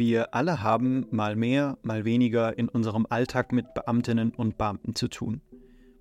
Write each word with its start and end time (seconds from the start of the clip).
Wir 0.00 0.34
alle 0.34 0.62
haben 0.62 1.04
mal 1.10 1.36
mehr, 1.36 1.76
mal 1.82 2.06
weniger 2.06 2.56
in 2.56 2.70
unserem 2.70 3.06
Alltag 3.10 3.52
mit 3.52 3.74
Beamtinnen 3.74 4.30
und 4.30 4.56
Beamten 4.56 4.94
zu 4.94 5.08
tun. 5.08 5.42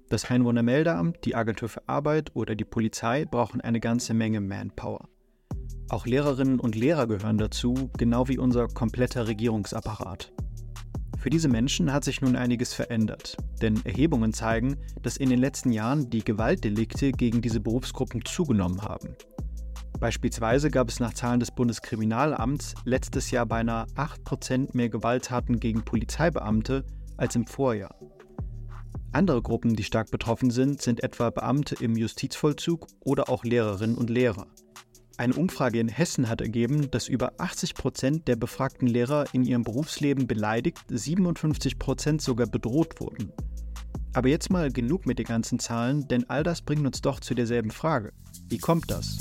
Das 0.08 0.32
Einwohnermeldeamt, 0.32 1.26
die 1.26 1.36
Agentur 1.36 1.68
für 1.68 1.86
Arbeit 1.90 2.34
oder 2.34 2.56
die 2.56 2.64
Polizei 2.64 3.26
brauchen 3.26 3.60
eine 3.60 3.82
ganze 3.82 4.14
Menge 4.14 4.40
Manpower. 4.40 5.10
Auch 5.90 6.06
Lehrerinnen 6.06 6.62
und 6.62 6.78
Lehrer 6.78 7.08
gehören 7.08 7.38
dazu, 7.38 7.90
genau 7.98 8.30
wie 8.30 8.38
unser 8.38 8.70
kompletter 8.70 9.28
Regierungsapparat. 9.28 10.32
Für 11.18 11.30
diese 11.30 11.50
Menschen 11.50 11.92
hat 11.92 12.06
sich 12.06 12.22
nun 12.22 12.38
einiges 12.38 12.74
verändert, 12.74 13.36
denn 13.62 13.82
Erhebungen 13.84 14.32
zeigen, 14.32 14.78
dass 15.02 15.18
in 15.18 15.30
den 15.30 15.40
letzten 15.40 15.74
Jahren 15.74 16.10
die 16.10 16.24
Gewaltdelikte 16.24 17.12
gegen 17.12 17.42
diese 17.42 17.60
Berufsgruppen 17.60 18.24
zugenommen 18.24 18.82
haben. 18.82 19.18
Beispielsweise 20.00 20.72
gab 20.72 20.88
es 20.90 21.00
nach 21.02 21.14
Zahlen 21.14 21.42
des 21.42 21.52
Bundeskriminalamts 21.52 22.74
letztes 22.86 23.32
Jahr 23.32 23.46
beinahe 23.46 23.86
8% 23.96 24.70
mehr 24.74 24.90
Gewalttaten 24.90 25.60
gegen 25.60 25.84
Polizeibeamte 25.84 26.86
als 27.18 27.36
im 27.36 27.46
Vorjahr. 27.46 27.96
Andere 29.12 29.42
Gruppen, 29.42 29.76
die 29.76 29.84
stark 29.84 30.10
betroffen 30.12 30.52
sind, 30.52 30.82
sind 30.82 31.04
etwa 31.04 31.32
Beamte 31.32 31.76
im 31.84 31.98
Justizvollzug 31.98 32.88
oder 33.02 33.28
auch 33.28 33.44
Lehrerinnen 33.44 33.98
und 33.98 34.10
Lehrer. 34.10 34.48
Eine 35.18 35.34
Umfrage 35.34 35.80
in 35.80 35.90
Hessen 35.90 36.30
hat 36.30 36.40
ergeben, 36.40 36.90
dass 36.92 37.10
über 37.10 37.34
80 37.40 37.74
Prozent 37.74 38.28
der 38.30 38.38
befragten 38.38 38.88
Lehrer 38.88 39.26
in 39.34 39.44
ihrem 39.44 39.64
Berufsleben 39.64 40.28
beleidigt, 40.28 40.78
57 40.88 41.78
Prozent 41.78 42.22
sogar 42.22 42.48
bedroht 42.48 43.02
wurden. 43.02 43.34
Aber 44.14 44.30
jetzt 44.30 44.50
mal 44.50 44.72
genug 44.72 45.06
mit 45.06 45.20
den 45.20 45.26
ganzen 45.26 45.60
Zahlen, 45.60 46.08
denn 46.08 46.30
all 46.30 46.44
das 46.44 46.62
bringt 46.62 46.86
uns 46.86 47.02
doch 47.02 47.20
zu 47.20 47.34
derselben 47.34 47.72
Frage. 47.72 48.14
Wie 48.48 48.60
kommt 48.60 48.90
das? 48.90 49.18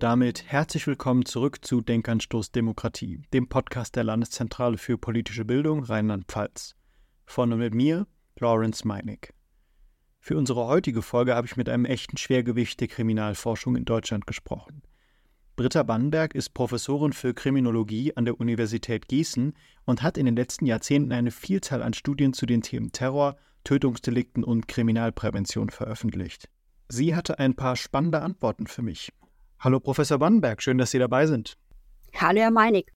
Damit 0.00 0.44
herzlich 0.46 0.86
willkommen 0.86 1.26
zurück 1.26 1.62
zu 1.62 1.82
Denkanstoß 1.82 2.52
Demokratie, 2.52 3.20
dem 3.34 3.50
Podcast 3.50 3.96
der 3.96 4.04
Landeszentrale 4.04 4.78
für 4.78 4.96
politische 4.96 5.44
Bildung 5.44 5.84
Rheinland-Pfalz. 5.84 6.74
Von 7.26 7.52
und 7.52 7.58
mit 7.58 7.74
mir, 7.74 8.06
Lawrence 8.38 8.88
Meinig. 8.88 9.34
Für 10.18 10.38
unsere 10.38 10.64
heutige 10.64 11.02
Folge 11.02 11.34
habe 11.34 11.46
ich 11.46 11.58
mit 11.58 11.68
einem 11.68 11.84
echten 11.84 12.16
Schwergewicht 12.16 12.80
der 12.80 12.88
Kriminalforschung 12.88 13.76
in 13.76 13.84
Deutschland 13.84 14.26
gesprochen. 14.26 14.80
Britta 15.54 15.82
Bannenberg 15.82 16.34
ist 16.34 16.54
Professorin 16.54 17.12
für 17.12 17.34
Kriminologie 17.34 18.16
an 18.16 18.24
der 18.24 18.40
Universität 18.40 19.06
Gießen 19.06 19.52
und 19.84 20.02
hat 20.02 20.16
in 20.16 20.24
den 20.24 20.34
letzten 20.34 20.64
Jahrzehnten 20.64 21.12
eine 21.12 21.30
Vielzahl 21.30 21.82
an 21.82 21.92
Studien 21.92 22.32
zu 22.32 22.46
den 22.46 22.62
Themen 22.62 22.92
Terror, 22.92 23.36
Tötungsdelikten 23.64 24.44
und 24.44 24.66
Kriminalprävention 24.66 25.68
veröffentlicht. 25.68 26.48
Sie 26.88 27.14
hatte 27.14 27.38
ein 27.38 27.54
paar 27.54 27.76
spannende 27.76 28.22
Antworten 28.22 28.66
für 28.66 28.80
mich. 28.80 29.12
Hallo 29.62 29.78
Professor 29.78 30.18
Bannenberg, 30.18 30.62
schön, 30.62 30.78
dass 30.78 30.90
Sie 30.90 30.98
dabei 30.98 31.26
sind. 31.26 31.58
Hallo 32.16 32.40
Herr 32.40 32.50
Meinig. 32.50 32.94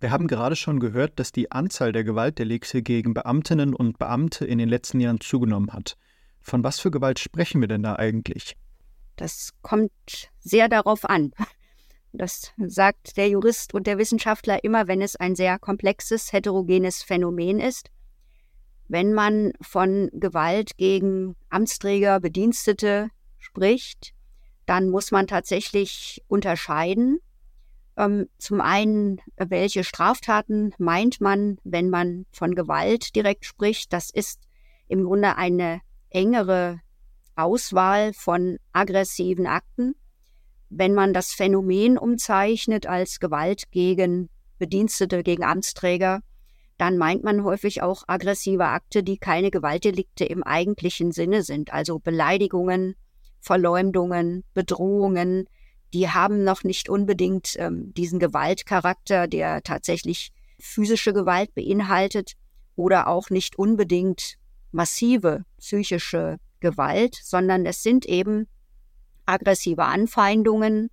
Wir 0.00 0.10
haben 0.10 0.28
gerade 0.28 0.56
schon 0.56 0.80
gehört, 0.80 1.18
dass 1.18 1.30
die 1.30 1.52
Anzahl 1.52 1.92
der 1.92 2.04
Gewaltdelikte 2.04 2.80
gegen 2.80 3.12
Beamtinnen 3.12 3.74
und 3.74 3.98
Beamte 3.98 4.46
in 4.46 4.56
den 4.56 4.70
letzten 4.70 4.98
Jahren 4.98 5.20
zugenommen 5.20 5.74
hat. 5.74 5.98
Von 6.40 6.64
was 6.64 6.80
für 6.80 6.90
Gewalt 6.90 7.18
sprechen 7.18 7.60
wir 7.60 7.68
denn 7.68 7.82
da 7.82 7.96
eigentlich? 7.96 8.56
Das 9.16 9.50
kommt 9.60 9.92
sehr 10.40 10.70
darauf 10.70 11.04
an. 11.04 11.32
Das 12.14 12.54
sagt 12.56 13.18
der 13.18 13.28
Jurist 13.28 13.74
und 13.74 13.86
der 13.86 13.98
Wissenschaftler 13.98 14.64
immer, 14.64 14.88
wenn 14.88 15.02
es 15.02 15.16
ein 15.16 15.34
sehr 15.34 15.58
komplexes, 15.58 16.32
heterogenes 16.32 17.02
Phänomen 17.02 17.60
ist. 17.60 17.90
Wenn 18.88 19.12
man 19.12 19.52
von 19.60 20.08
Gewalt 20.14 20.78
gegen 20.78 21.36
Amtsträger, 21.50 22.20
Bedienstete 22.20 23.10
spricht, 23.36 24.13
dann 24.66 24.90
muss 24.90 25.10
man 25.10 25.26
tatsächlich 25.26 26.22
unterscheiden. 26.28 27.18
Ähm, 27.96 28.28
zum 28.38 28.60
einen, 28.60 29.20
welche 29.36 29.84
Straftaten 29.84 30.74
meint 30.78 31.20
man, 31.20 31.58
wenn 31.64 31.90
man 31.90 32.26
von 32.32 32.54
Gewalt 32.54 33.14
direkt 33.14 33.44
spricht? 33.44 33.92
Das 33.92 34.10
ist 34.10 34.40
im 34.88 35.04
Grunde 35.04 35.36
eine 35.36 35.80
engere 36.10 36.80
Auswahl 37.36 38.12
von 38.12 38.58
aggressiven 38.72 39.46
Akten. 39.46 39.94
Wenn 40.70 40.94
man 40.94 41.12
das 41.12 41.32
Phänomen 41.32 41.98
umzeichnet 41.98 42.86
als 42.86 43.20
Gewalt 43.20 43.70
gegen 43.70 44.28
Bedienstete, 44.58 45.22
gegen 45.22 45.44
Amtsträger, 45.44 46.20
dann 46.78 46.98
meint 46.98 47.22
man 47.22 47.44
häufig 47.44 47.82
auch 47.82 48.04
aggressive 48.08 48.66
Akte, 48.66 49.02
die 49.02 49.18
keine 49.18 49.50
Gewaltdelikte 49.50 50.24
im 50.24 50.42
eigentlichen 50.42 51.12
Sinne 51.12 51.42
sind, 51.42 51.72
also 51.72 51.98
Beleidigungen, 51.98 52.96
Verleumdungen, 53.44 54.42
Bedrohungen, 54.54 55.46
die 55.92 56.08
haben 56.08 56.42
noch 56.44 56.64
nicht 56.64 56.88
unbedingt 56.88 57.56
ähm, 57.58 57.92
diesen 57.94 58.18
Gewaltcharakter, 58.18 59.28
der 59.28 59.62
tatsächlich 59.62 60.32
physische 60.58 61.12
Gewalt 61.12 61.54
beinhaltet 61.54 62.32
oder 62.74 63.06
auch 63.06 63.28
nicht 63.28 63.56
unbedingt 63.56 64.36
massive 64.72 65.44
psychische 65.58 66.38
Gewalt, 66.60 67.16
sondern 67.22 67.66
es 67.66 67.82
sind 67.82 68.06
eben 68.06 68.48
aggressive 69.26 69.84
Anfeindungen, 69.84 70.90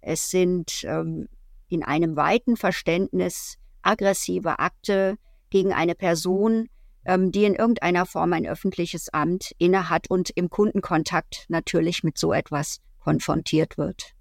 es 0.00 0.30
sind 0.30 0.82
ähm, 0.84 1.28
in 1.68 1.84
einem 1.84 2.16
weiten 2.16 2.56
Verständnis 2.56 3.56
aggressive 3.82 4.58
Akte 4.58 5.16
gegen 5.48 5.72
eine 5.72 5.94
Person, 5.94 6.68
ähm, 7.04 7.32
die 7.32 7.44
in 7.44 7.54
irgendeiner 7.54 8.06
Form 8.06 8.32
ein 8.32 8.46
öffentliches 8.46 9.08
Amt 9.12 9.52
innehat 9.58 10.08
und 10.10 10.30
im 10.30 10.50
Kundenkontakt 10.50 11.46
natürlich 11.48 12.02
mit 12.02 12.18
so 12.18 12.32
etwas 12.32 12.80
konfrontiert 12.98 13.76
wird. 13.78 14.14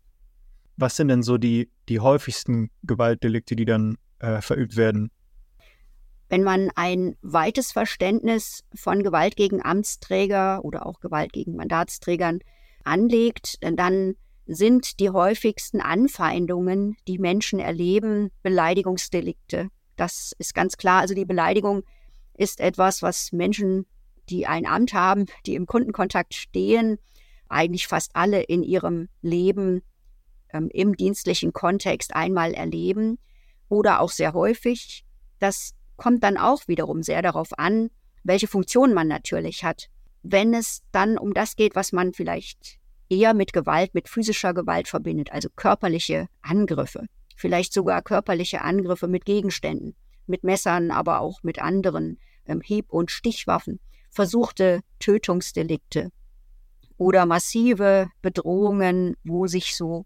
Was 0.78 0.96
sind 0.96 1.08
denn 1.08 1.24
so 1.24 1.38
die, 1.38 1.70
die 1.88 2.00
häufigsten 2.00 2.72
Gewaltdelikte, 2.84 3.56
die 3.56 3.66
dann 3.66 3.98
äh, 4.20 4.42
verübt 4.42 4.76
werden? 4.76 5.12
Wenn 6.30 6.44
man 6.44 6.72
ein 6.76 7.16
weites 7.22 7.72
Verständnis 7.72 8.64
von 8.74 9.04
Gewalt 9.04 9.36
gegen 9.36 9.64
Amtsträger 9.64 10.66
oder 10.66 10.86
auch 10.86 11.00
Gewalt 11.00 11.32
gegen 11.32 11.56
Mandatsträgern 11.56 12.40
anlegt, 12.84 13.58
dann 13.62 14.16
sind 14.46 15.00
die 15.00 15.10
häufigsten 15.10 15.80
Anfeindungen, 15.80 16.98
die 17.08 17.20
Menschen 17.20 17.60
erleben, 17.60 18.32
Beleidigungsdelikte. 18.42 19.70
Das 19.96 20.34
ist 20.40 20.56
ganz 20.56 20.78
klar. 20.78 21.02
Also 21.02 21.14
die 21.14 21.26
Beleidigung 21.26 21.84
ist 22.36 22.60
etwas, 22.60 23.02
was 23.02 23.32
Menschen, 23.32 23.86
die 24.30 24.46
ein 24.46 24.66
Amt 24.66 24.94
haben, 24.94 25.26
die 25.46 25.56
im 25.56 25.66
Kundenkontakt 25.66 26.34
stehen, 26.34 26.98
eigentlich 27.50 27.88
fast 27.88 28.16
alle 28.16 28.42
in 28.42 28.64
ihrem 28.64 29.10
Leben 29.22 29.82
ähm, 30.52 30.70
im 30.72 30.96
dienstlichen 30.96 31.54
Kontext 31.54 32.16
einmal 32.16 32.54
erleben 32.54 33.20
oder 33.70 34.00
auch 34.00 34.10
sehr 34.10 34.34
häufig. 34.34 35.06
Das 35.40 35.74
kommt 35.98 36.24
dann 36.24 36.38
auch 36.38 36.68
wiederum 36.68 37.04
sehr 37.04 37.22
darauf 37.22 37.58
an, 37.58 37.90
welche 38.24 38.48
Funktion 38.48 38.94
man 38.94 39.08
natürlich 39.08 39.64
hat. 39.64 39.90
Wenn 40.24 40.54
es 40.54 40.82
dann 40.92 41.18
um 41.18 41.34
das 41.34 41.56
geht, 41.56 41.76
was 41.76 41.92
man 41.92 42.14
vielleicht 42.14 42.80
eher 43.10 43.34
mit 43.34 43.54
Gewalt, 43.54 43.94
mit 43.94 44.08
physischer 44.08 44.54
Gewalt 44.54 44.88
verbindet, 44.88 45.32
also 45.32 45.50
körperliche 45.56 46.28
Angriffe, 46.42 47.08
vielleicht 47.36 47.74
sogar 47.74 48.02
körperliche 48.02 48.62
Angriffe 48.62 49.08
mit 49.08 49.26
Gegenständen, 49.26 49.96
mit 50.28 50.44
Messern, 50.44 50.92
aber 50.92 51.20
auch 51.20 51.44
mit 51.44 51.60
anderen 51.60 52.20
ähm, 52.46 52.62
Hieb- 52.62 52.92
und 52.92 53.12
Stichwaffen, 53.12 53.80
versuchte 54.10 54.82
Tötungsdelikte 55.00 56.12
oder 56.98 57.26
massive 57.26 58.10
Bedrohungen, 58.22 59.16
wo 59.24 59.48
sich 59.48 59.76
so 59.76 60.06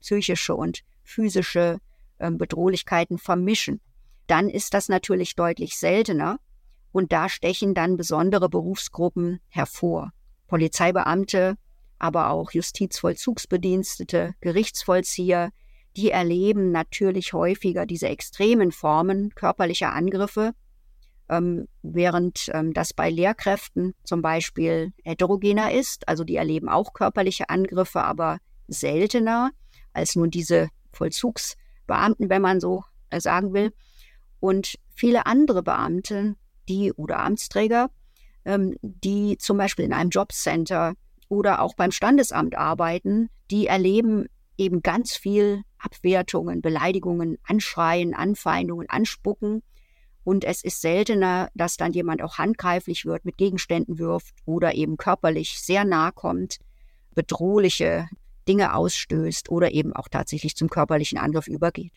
psychische 0.00 0.54
und 0.54 0.82
physische 1.02 1.78
ähm, 2.18 2.38
Bedrohlichkeiten 2.38 3.18
vermischen. 3.18 3.80
Dann 4.26 4.48
ist 4.48 4.74
das 4.74 4.88
natürlich 4.88 5.34
deutlich 5.34 5.76
seltener 5.78 6.38
und 6.92 7.12
da 7.12 7.28
stechen 7.28 7.74
dann 7.74 7.96
besondere 7.96 8.48
Berufsgruppen 8.48 9.40
hervor. 9.48 10.12
Polizeibeamte, 10.46 11.56
aber 11.98 12.30
auch 12.30 12.52
Justizvollzugsbedienstete, 12.52 14.34
Gerichtsvollzieher, 14.40 15.50
die 15.98 16.12
erleben 16.12 16.70
natürlich 16.70 17.32
häufiger 17.32 17.84
diese 17.84 18.06
extremen 18.06 18.70
Formen 18.70 19.34
körperlicher 19.34 19.92
Angriffe, 19.92 20.52
ähm, 21.28 21.66
während 21.82 22.48
ähm, 22.54 22.72
das 22.72 22.94
bei 22.94 23.10
Lehrkräften 23.10 23.96
zum 24.04 24.22
Beispiel 24.22 24.92
heterogener 25.02 25.72
ist. 25.72 26.06
Also 26.06 26.22
die 26.22 26.36
erleben 26.36 26.68
auch 26.68 26.92
körperliche 26.92 27.48
Angriffe, 27.48 28.00
aber 28.02 28.38
seltener 28.68 29.50
als 29.92 30.14
nun 30.14 30.30
diese 30.30 30.68
Vollzugsbeamten, 30.92 32.30
wenn 32.30 32.42
man 32.42 32.60
so 32.60 32.84
äh, 33.10 33.20
sagen 33.20 33.52
will. 33.52 33.72
Und 34.38 34.78
viele 34.94 35.26
andere 35.26 35.64
Beamte, 35.64 36.36
die 36.68 36.92
oder 36.92 37.18
Amtsträger, 37.18 37.90
ähm, 38.44 38.76
die 38.82 39.36
zum 39.38 39.58
Beispiel 39.58 39.86
in 39.86 39.92
einem 39.92 40.10
Jobcenter 40.10 40.94
oder 41.28 41.60
auch 41.60 41.74
beim 41.74 41.90
Standesamt 41.90 42.56
arbeiten, 42.56 43.30
die 43.50 43.66
erleben 43.66 44.28
eben 44.58 44.82
ganz 44.82 45.16
viel 45.16 45.62
Abwertungen, 45.78 46.60
Beleidigungen, 46.60 47.38
Anschreien, 47.44 48.14
Anfeindungen, 48.14 48.88
Anspucken. 48.88 49.62
Und 50.24 50.44
es 50.44 50.62
ist 50.62 50.82
seltener, 50.82 51.48
dass 51.54 51.76
dann 51.76 51.92
jemand 51.92 52.22
auch 52.22 52.36
handgreiflich 52.36 53.06
wird, 53.06 53.24
mit 53.24 53.38
Gegenständen 53.38 53.98
wirft 53.98 54.34
oder 54.44 54.74
eben 54.74 54.98
körperlich 54.98 55.60
sehr 55.60 55.84
nahe 55.84 56.12
kommt, 56.12 56.58
bedrohliche 57.14 58.08
Dinge 58.46 58.74
ausstößt 58.74 59.50
oder 59.50 59.72
eben 59.72 59.94
auch 59.94 60.08
tatsächlich 60.08 60.56
zum 60.56 60.68
körperlichen 60.68 61.18
Angriff 61.18 61.46
übergeht. 61.46 61.92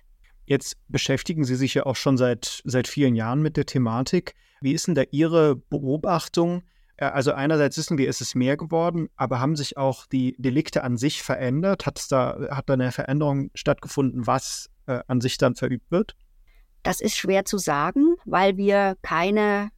Jetzt 0.45 0.75
beschäftigen 0.87 1.43
Sie 1.43 1.55
sich 1.55 1.73
ja 1.73 1.85
auch 1.85 1.95
schon 1.95 2.17
seit, 2.17 2.61
seit 2.65 2.87
vielen 2.87 3.15
Jahren 3.15 3.41
mit 3.41 3.57
der 3.57 3.65
Thematik. 3.65 4.33
Wie 4.59 4.73
ist 4.73 4.87
denn 4.87 4.95
da 4.95 5.03
Ihre 5.11 5.55
Beobachtung? 5.55 6.63
Äh, 7.01 7.05
also 7.05 7.33
einerseits 7.33 7.77
wissen 7.77 7.97
wir, 7.97 8.07
ist 8.07 8.21
es 8.21 8.35
mehr 8.35 8.55
geworden, 8.55 9.09
aber 9.17 9.41
haben 9.41 9.57
sich 9.57 9.75
auch 9.75 10.05
die 10.05 10.35
Delikte 10.37 10.83
an 10.83 10.95
sich 10.95 11.21
verändert? 11.21 11.85
Hat 11.85 12.05
da, 12.11 12.37
hat 12.51 12.69
da 12.69 12.73
eine 12.73 12.91
Veränderung 12.93 13.49
stattgefunden, 13.55 14.27
was 14.27 14.69
äh, 14.85 14.99
an 15.07 15.19
sich 15.19 15.37
dann 15.37 15.55
verübt 15.55 15.91
wird? 15.91 16.15
Das 16.83 17.01
ist 17.01 17.17
schwer 17.17 17.45
zu 17.45 17.57
sagen, 17.57 18.15
weil 18.25 18.57
wir 18.57 18.95
keine 19.01 19.69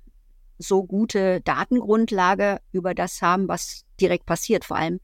so 0.58 0.84
gute 0.84 1.42
Datengrundlage 1.42 2.60
über 2.72 2.94
das 2.94 3.22
haben, 3.22 3.48
was 3.48 3.84
direkt 4.00 4.26
passiert. 4.26 4.64
Vor 4.64 4.78
allem 4.78 5.00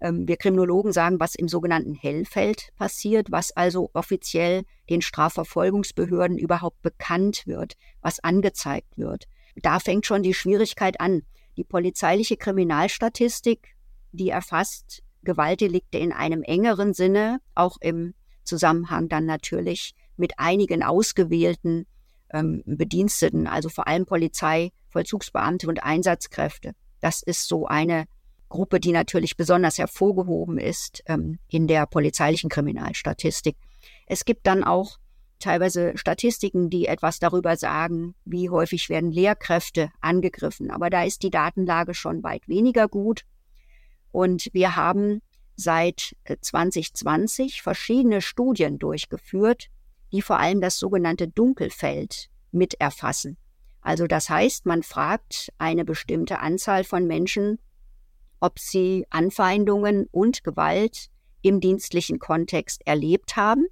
ähm, 0.00 0.28
wir 0.28 0.36
Kriminologen 0.36 0.92
sagen, 0.92 1.20
was 1.20 1.34
im 1.34 1.48
sogenannten 1.48 1.94
Hellfeld 1.94 2.70
passiert, 2.76 3.30
was 3.30 3.52
also 3.52 3.90
offiziell 3.94 4.64
den 4.90 5.00
Strafverfolgungsbehörden 5.00 6.38
überhaupt 6.38 6.82
bekannt 6.82 7.46
wird, 7.46 7.74
was 8.02 8.20
angezeigt 8.20 8.96
wird. 8.96 9.24
Da 9.56 9.80
fängt 9.80 10.06
schon 10.06 10.22
die 10.22 10.34
Schwierigkeit 10.34 11.00
an. 11.00 11.22
Die 11.58 11.64
polizeiliche 11.64 12.36
Kriminalstatistik, 12.36 13.74
die 14.12 14.28
erfasst 14.28 15.02
Gewaltdelikte 15.24 15.98
in 15.98 16.12
einem 16.12 16.44
engeren 16.44 16.94
Sinne, 16.94 17.40
auch 17.56 17.78
im 17.80 18.14
Zusammenhang 18.44 19.08
dann 19.08 19.26
natürlich 19.26 19.96
mit 20.16 20.34
einigen 20.38 20.84
ausgewählten 20.84 21.84
ähm, 22.32 22.62
Bediensteten, 22.64 23.48
also 23.48 23.70
vor 23.70 23.88
allem 23.88 24.06
Polizei, 24.06 24.70
Vollzugsbeamte 24.90 25.66
und 25.66 25.82
Einsatzkräfte. 25.82 26.76
Das 27.00 27.24
ist 27.24 27.48
so 27.48 27.66
eine 27.66 28.04
Gruppe, 28.48 28.78
die 28.78 28.92
natürlich 28.92 29.36
besonders 29.36 29.78
hervorgehoben 29.78 30.58
ist 30.58 31.02
ähm, 31.06 31.40
in 31.48 31.66
der 31.66 31.86
polizeilichen 31.86 32.50
Kriminalstatistik. 32.50 33.56
Es 34.06 34.24
gibt 34.24 34.46
dann 34.46 34.62
auch 34.62 34.98
teilweise 35.38 35.96
Statistiken, 35.96 36.70
die 36.70 36.86
etwas 36.86 37.18
darüber 37.18 37.56
sagen, 37.56 38.14
wie 38.24 38.50
häufig 38.50 38.88
werden 38.88 39.10
Lehrkräfte 39.10 39.90
angegriffen. 40.00 40.70
Aber 40.70 40.90
da 40.90 41.04
ist 41.04 41.22
die 41.22 41.30
Datenlage 41.30 41.94
schon 41.94 42.22
weit 42.22 42.48
weniger 42.48 42.88
gut. 42.88 43.24
Und 44.10 44.48
wir 44.52 44.76
haben 44.76 45.20
seit 45.56 46.16
2020 46.40 47.58
äh, 47.58 47.62
verschiedene 47.62 48.22
Studien 48.22 48.78
durchgeführt, 48.78 49.68
die 50.12 50.22
vor 50.22 50.38
allem 50.38 50.60
das 50.60 50.78
sogenannte 50.78 51.28
Dunkelfeld 51.28 52.30
mit 52.52 52.74
erfassen. 52.80 53.36
Also 53.80 54.06
das 54.06 54.30
heißt, 54.30 54.66
man 54.66 54.82
fragt 54.82 55.52
eine 55.58 55.84
bestimmte 55.84 56.40
Anzahl 56.40 56.84
von 56.84 57.06
Menschen, 57.06 57.58
ob 58.40 58.58
sie 58.58 59.06
Anfeindungen 59.10 60.06
und 60.10 60.44
Gewalt 60.44 61.08
im 61.42 61.60
dienstlichen 61.60 62.18
Kontext 62.18 62.86
erlebt 62.86 63.36
haben, 63.36 63.66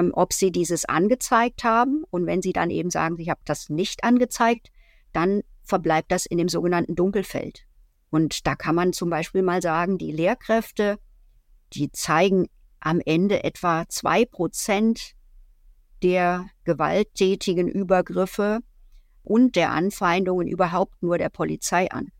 ähm, 0.00 0.12
ob 0.14 0.32
sie 0.32 0.50
dieses 0.50 0.84
angezeigt 0.84 1.64
haben 1.64 2.04
und 2.10 2.26
wenn 2.26 2.42
sie 2.42 2.52
dann 2.52 2.70
eben 2.70 2.90
sagen, 2.90 3.18
ich 3.18 3.28
habe 3.28 3.40
das 3.44 3.68
nicht 3.68 4.02
angezeigt, 4.04 4.70
dann 5.12 5.42
verbleibt 5.62 6.10
das 6.10 6.26
in 6.26 6.38
dem 6.38 6.48
sogenannten 6.48 6.94
Dunkelfeld. 6.94 7.66
Und 8.10 8.46
da 8.46 8.56
kann 8.56 8.74
man 8.74 8.92
zum 8.92 9.10
Beispiel 9.10 9.42
mal 9.42 9.62
sagen, 9.62 9.98
die 9.98 10.10
Lehrkräfte, 10.10 10.98
die 11.72 11.92
zeigen 11.92 12.48
am 12.80 13.00
Ende 13.04 13.44
etwa 13.44 13.84
zwei 13.88 14.24
Prozent 14.24 15.14
der 16.02 16.46
gewalttätigen 16.64 17.68
Übergriffe 17.68 18.60
und 19.22 19.54
der 19.54 19.70
Anfeindungen 19.70 20.48
überhaupt 20.48 21.02
nur 21.02 21.18
der 21.18 21.28
Polizei 21.28 21.90
an. 21.90 22.10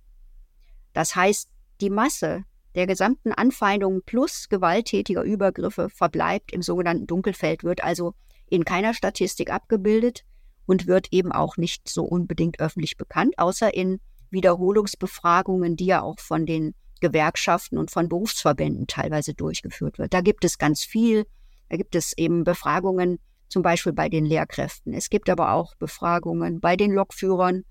Das 0.92 1.16
heißt, 1.16 1.48
die 1.80 1.90
Masse 1.90 2.44
der 2.74 2.86
gesamten 2.86 3.32
Anfeindungen 3.32 4.02
plus 4.02 4.48
gewalttätiger 4.48 5.22
Übergriffe 5.22 5.88
verbleibt 5.90 6.52
im 6.52 6.62
sogenannten 6.62 7.06
Dunkelfeld, 7.06 7.64
wird 7.64 7.82
also 7.82 8.14
in 8.48 8.64
keiner 8.64 8.94
Statistik 8.94 9.50
abgebildet 9.50 10.24
und 10.66 10.86
wird 10.86 11.08
eben 11.10 11.32
auch 11.32 11.56
nicht 11.56 11.88
so 11.88 12.04
unbedingt 12.04 12.60
öffentlich 12.60 12.96
bekannt, 12.96 13.38
außer 13.38 13.74
in 13.74 14.00
Wiederholungsbefragungen, 14.30 15.76
die 15.76 15.86
ja 15.86 16.02
auch 16.02 16.20
von 16.20 16.46
den 16.46 16.74
Gewerkschaften 17.00 17.78
und 17.78 17.90
von 17.90 18.08
Berufsverbänden 18.08 18.86
teilweise 18.86 19.34
durchgeführt 19.34 19.98
wird. 19.98 20.14
Da 20.14 20.20
gibt 20.20 20.44
es 20.44 20.58
ganz 20.58 20.84
viel. 20.84 21.26
Da 21.68 21.76
gibt 21.76 21.94
es 21.94 22.16
eben 22.16 22.44
Befragungen, 22.44 23.18
zum 23.48 23.62
Beispiel 23.62 23.92
bei 23.92 24.08
den 24.08 24.24
Lehrkräften. 24.24 24.92
Es 24.92 25.10
gibt 25.10 25.28
aber 25.28 25.52
auch 25.52 25.74
Befragungen 25.76 26.60
bei 26.60 26.76
den 26.76 26.92
Lokführern 26.92 27.64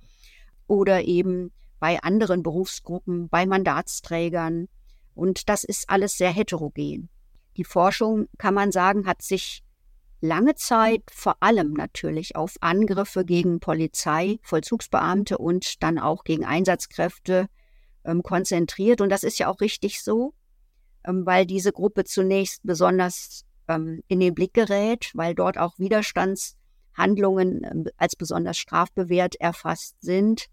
oder 0.68 1.04
eben 1.04 1.52
bei 1.80 2.02
anderen 2.02 2.44
Berufsgruppen, 2.44 3.30
bei 3.30 3.46
Mandatsträgern. 3.46 4.68
Und 5.20 5.50
das 5.50 5.66
ist 5.66 5.90
alles 5.90 6.18
sehr 6.18 6.32
heterogen. 6.32 7.10
Die 7.58 7.66
Forschung, 7.66 8.30
kann 8.38 8.54
man 8.54 8.72
sagen, 8.72 9.06
hat 9.06 9.22
sich 9.22 9.64
lange 10.22 10.56
Zeit 10.56 11.04
vor 11.12 11.36
allem 11.42 11.74
natürlich 11.74 12.38
auf 12.38 12.56
Angriffe 12.62 13.26
gegen 13.26 13.60
Polizei, 13.60 14.40
Vollzugsbeamte 14.44 15.38
und 15.38 15.84
dann 15.84 16.00
auch 16.00 16.24
gegen 16.24 16.46
Einsatzkräfte 16.46 17.48
ähm, 18.06 18.24
konzentriert. 18.24 19.02
Und 19.02 19.10
das 19.10 19.24
ist 19.24 19.40
ja 19.40 19.50
auch 19.50 19.60
richtig 19.60 20.02
so, 20.02 20.34
ähm, 21.06 21.26
weil 21.26 21.46
diese 21.46 21.74
Gruppe 21.74 22.06
zunächst 22.06 22.62
besonders 22.64 23.46
ähm, 23.68 24.02
in 24.08 24.22
den 24.22 24.34
Blick 24.34 24.54
gerät, 24.54 25.12
weil 25.16 25.36
dort 25.36 25.58
auch 25.58 25.78
Widerstandshandlungen 25.78 27.66
ähm, 27.66 27.86
als 27.98 28.16
besonders 28.16 28.58
strafbewehrt 28.58 29.36
erfasst 29.36 29.98
sind 30.00 30.50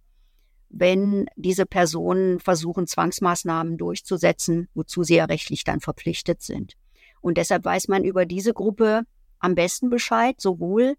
wenn 0.69 1.27
diese 1.37 1.67
Personen 1.67 2.41
versuchen, 2.41 2.87
Zwangsmaßnahmen 2.87 3.79
durchzusetzen, 3.79 4.69
wozu 4.75 5.03
sie 5.03 5.17
ja 5.17 5.25
rechtlich 5.27 5.65
dann 5.65 5.81
verpflichtet 5.81 6.43
sind. 6.43 6.75
Und 7.21 7.39
deshalb 7.39 7.65
weiß 7.65 7.89
man 7.89 8.05
über 8.05 8.27
diese 8.27 8.53
Gruppe 8.53 9.03
am 9.39 9.55
besten 9.55 9.91
Bescheid, 9.91 10.41
sowohl 10.41 10.97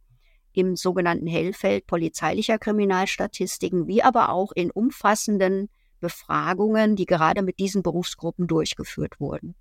im 0.54 0.75
sogenannten 0.75 1.28
Hellfeld 1.28 1.86
polizeilicher 1.86 2.58
Kriminalstatistiken, 2.58 3.88
wie 3.88 4.02
aber 4.02 4.30
auch 4.30 4.52
in 4.54 4.72
umfassenden 4.72 5.70
Befragungen, 6.00 6.96
die 6.96 7.06
gerade 7.06 7.42
mit 7.42 7.60
diesen 7.60 7.84
Berufsgruppen 7.84 8.48
durchgeführt 8.48 9.20
wurden. 9.20 9.56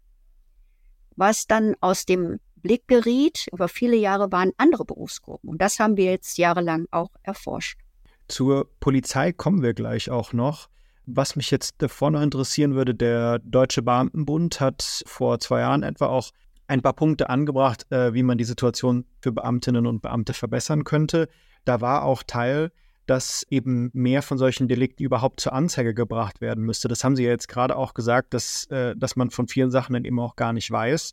Was 1.15 1.47
dann 1.47 1.75
aus 1.81 2.05
dem 2.05 2.39
Blick 2.57 2.89
geriet, 2.89 3.47
über 3.53 3.69
viele 3.69 3.97
Jahre 3.97 4.33
waren 4.33 4.53
andere 4.57 4.85
Berufsgruppen. 4.85 5.49
Und 5.49 5.63
das 5.63 5.79
haben 5.79 5.97
wir 5.97 6.07
jetzt 6.07 6.37
jahrelang 6.39 6.87
auch 6.91 7.11
erforscht. 7.23 7.79
Zur 8.29 8.69
Polizei 8.81 9.33
kommen 9.33 9.63
wir 9.63 9.75
gleich 9.75 10.11
auch 10.11 10.33
noch. 10.33 10.69
Was 11.07 11.37
mich 11.37 11.51
jetzt 11.51 11.77
davor 11.79 12.11
noch 12.11 12.23
interessieren 12.23 12.75
würde, 12.75 12.95
der 12.95 13.39
Deutsche 13.39 13.83
Beamtenbund 13.83 14.61
hat 14.61 15.03
vor 15.07 15.39
zwei 15.39 15.61
Jahren 15.61 15.85
etwa 15.85 16.07
auch 16.07 16.31
ein 16.67 16.83
paar 16.83 16.95
Punkte 16.95 17.31
angebracht, 17.31 17.91
äh, 17.93 18.13
wie 18.13 18.25
man 18.25 18.39
die 18.39 18.45
Situation 18.45 19.05
für 19.21 19.31
Beamtinnen 19.31 19.87
und 19.87 20.03
Beamte 20.03 20.35
verbessern 20.35 20.83
könnte. 20.83 21.29
Da 21.65 21.81
war 21.81 22.03
auch 22.03 22.25
Teil, 22.25 22.73
dass 23.07 23.47
eben 23.51 23.91
mehr 23.93 24.21
von 24.23 24.37
solchen 24.37 24.67
Delikten 24.67 25.05
überhaupt 25.05 25.41
zur 25.41 25.53
Anzeige 25.53 25.95
gebracht 25.95 26.41
werden 26.41 26.65
müsste. 26.65 26.89
Das 26.89 27.05
haben 27.05 27.15
Sie 27.15 27.23
ja 27.23 27.31
jetzt 27.31 27.49
gerade 27.49 27.77
auch 27.77 27.95
gesagt, 27.95 28.35
dass, 28.35 28.67
äh, 28.67 28.97
dass 28.97 29.15
man 29.15 29.31
von 29.31 29.47
vielen 29.47 29.71
Sachen 29.71 29.93
dann 29.93 30.05
eben 30.05 30.19
auch 30.19 30.35
gar 30.35 30.53
nicht 30.53 30.71
weiß. 30.71 31.13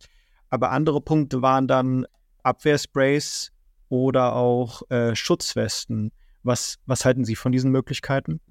Aber 0.49 0.71
andere 0.71 1.01
Punkte 1.01 1.43
waren 1.43 1.67
dann 1.67 2.07
Abwehrsprays 2.41 3.51
oder 3.89 4.35
auch 4.35 4.89
äh, 4.89 5.15
Schutzwesten. 5.15 6.11
Was, 6.43 6.77
was 6.85 7.05
halten 7.05 7.25
Sie 7.25 7.35
von 7.35 7.51
diesen 7.51 7.71
Möglichkeiten? 7.71 8.41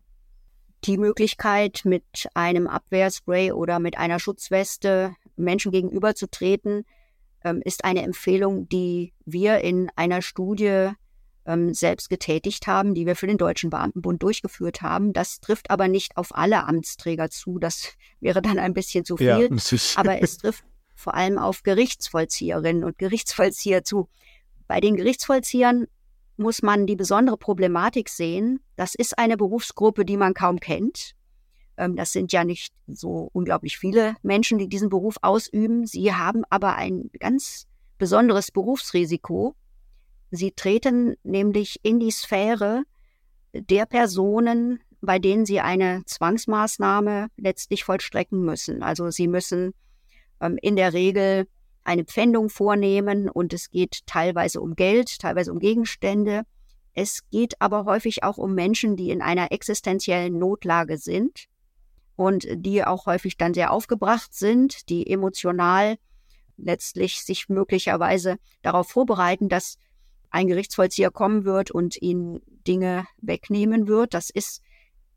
Die 0.84 0.98
Möglichkeit, 0.98 1.82
mit 1.84 2.28
einem 2.34 2.66
Abwehrspray 2.66 3.52
oder 3.52 3.78
mit 3.78 3.96
einer 3.98 4.18
Schutzweste 4.18 5.14
Menschen 5.36 5.70
gegenüberzutreten, 5.70 6.84
ähm, 7.44 7.62
ist 7.64 7.84
eine 7.84 8.02
Empfehlung, 8.02 8.68
die 8.68 9.12
wir 9.24 9.58
in 9.58 9.90
einer 9.94 10.22
Studie 10.22 10.90
ähm, 11.44 11.74
selbst 11.74 12.08
getätigt 12.08 12.66
haben, 12.66 12.94
die 12.94 13.06
wir 13.06 13.16
für 13.16 13.26
den 13.26 13.38
Deutschen 13.38 13.70
Beamtenbund 13.70 14.22
durchgeführt 14.22 14.82
haben. 14.82 15.12
Das 15.12 15.40
trifft 15.40 15.70
aber 15.70 15.88
nicht 15.88 16.16
auf 16.16 16.34
alle 16.34 16.66
Amtsträger 16.66 17.30
zu. 17.30 17.58
Das 17.58 17.94
wäre 18.20 18.42
dann 18.42 18.58
ein 18.58 18.74
bisschen 18.74 19.04
zu 19.04 19.16
viel. 19.16 19.26
Ja, 19.26 19.48
aber 19.96 20.22
es 20.22 20.38
trifft 20.38 20.64
vor 20.94 21.14
allem 21.14 21.38
auf 21.38 21.62
Gerichtsvollzieherinnen 21.62 22.84
und 22.84 22.98
Gerichtsvollzieher 22.98 23.82
zu. 23.84 24.08
Bei 24.68 24.80
den 24.80 24.96
Gerichtsvollziehern 24.96 25.86
muss 26.42 26.62
man 26.62 26.86
die 26.86 26.96
besondere 26.96 27.36
Problematik 27.36 28.08
sehen. 28.08 28.60
Das 28.76 28.94
ist 28.94 29.18
eine 29.18 29.36
Berufsgruppe, 29.36 30.04
die 30.04 30.16
man 30.16 30.34
kaum 30.34 30.60
kennt. 30.60 31.14
Ähm, 31.76 31.96
das 31.96 32.12
sind 32.12 32.32
ja 32.32 32.44
nicht 32.44 32.72
so 32.86 33.30
unglaublich 33.32 33.78
viele 33.78 34.16
Menschen, 34.22 34.58
die 34.58 34.68
diesen 34.68 34.88
Beruf 34.88 35.16
ausüben. 35.22 35.86
Sie 35.86 36.12
haben 36.12 36.42
aber 36.50 36.76
ein 36.76 37.10
ganz 37.18 37.66
besonderes 37.98 38.50
Berufsrisiko. 38.50 39.54
Sie 40.30 40.52
treten 40.52 41.14
nämlich 41.22 41.78
in 41.82 42.00
die 42.00 42.10
Sphäre 42.10 42.84
der 43.54 43.86
Personen, 43.86 44.80
bei 45.00 45.18
denen 45.18 45.46
sie 45.46 45.60
eine 45.60 46.02
Zwangsmaßnahme 46.06 47.28
letztlich 47.36 47.84
vollstrecken 47.84 48.42
müssen. 48.42 48.82
Also 48.82 49.10
sie 49.10 49.28
müssen 49.28 49.72
ähm, 50.40 50.58
in 50.62 50.76
der 50.76 50.92
Regel 50.92 51.46
eine 51.84 52.04
Pfändung 52.04 52.48
vornehmen 52.48 53.28
und 53.28 53.52
es 53.52 53.70
geht 53.70 54.06
teilweise 54.06 54.60
um 54.60 54.74
Geld, 54.76 55.18
teilweise 55.18 55.52
um 55.52 55.58
Gegenstände. 55.58 56.42
Es 56.94 57.28
geht 57.30 57.60
aber 57.60 57.84
häufig 57.84 58.22
auch 58.22 58.38
um 58.38 58.54
Menschen, 58.54 58.96
die 58.96 59.10
in 59.10 59.22
einer 59.22 59.50
existenziellen 59.52 60.38
Notlage 60.38 60.98
sind 60.98 61.46
und 62.16 62.46
die 62.50 62.84
auch 62.84 63.06
häufig 63.06 63.36
dann 63.36 63.54
sehr 63.54 63.72
aufgebracht 63.72 64.34
sind, 64.34 64.88
die 64.90 65.08
emotional 65.08 65.96
letztlich 66.56 67.22
sich 67.22 67.48
möglicherweise 67.48 68.36
darauf 68.62 68.88
vorbereiten, 68.88 69.48
dass 69.48 69.76
ein 70.30 70.46
Gerichtsvollzieher 70.46 71.10
kommen 71.10 71.44
wird 71.44 71.70
und 71.70 72.00
ihnen 72.00 72.40
Dinge 72.66 73.06
wegnehmen 73.20 73.86
wird. 73.88 74.14
Das 74.14 74.30
ist 74.30 74.62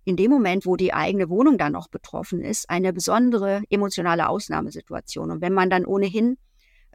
in 0.04 0.18
dem 0.18 0.32
Moment, 0.32 0.66
wo 0.66 0.76
die 0.76 0.94
eigene 0.94 1.30
Wohnung 1.30 1.58
dann 1.58 1.74
noch 1.74 1.88
betroffen 1.88 2.42
ist, 2.42 2.70
eine 2.70 2.94
besondere 2.94 3.64
emotionale 3.70 4.30
Ausnahmesituation. 4.30 5.32
Und 5.32 5.42
wenn 5.42 5.54
man 5.54 5.70
dann 5.70 5.86
ohnehin 5.86 6.38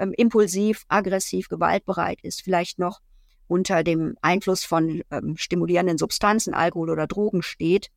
ähm, 0.01 0.13
impulsiv, 0.17 0.85
aggressiv, 0.89 1.49
gewaltbereit 1.49 2.21
ist, 2.23 2.43
vielleicht 2.43 2.79
noch 2.79 3.01
unter 3.47 3.85
dem 3.85 4.17
Einfluss 4.23 4.65
von 4.65 5.03
ähm, 5.11 5.37
stimulierenden 5.37 5.99
Substanzen, 5.99 6.55
Alkohol 6.55 6.91
oder 6.91 7.07
Drogen 7.07 7.43
steht, 7.43 7.91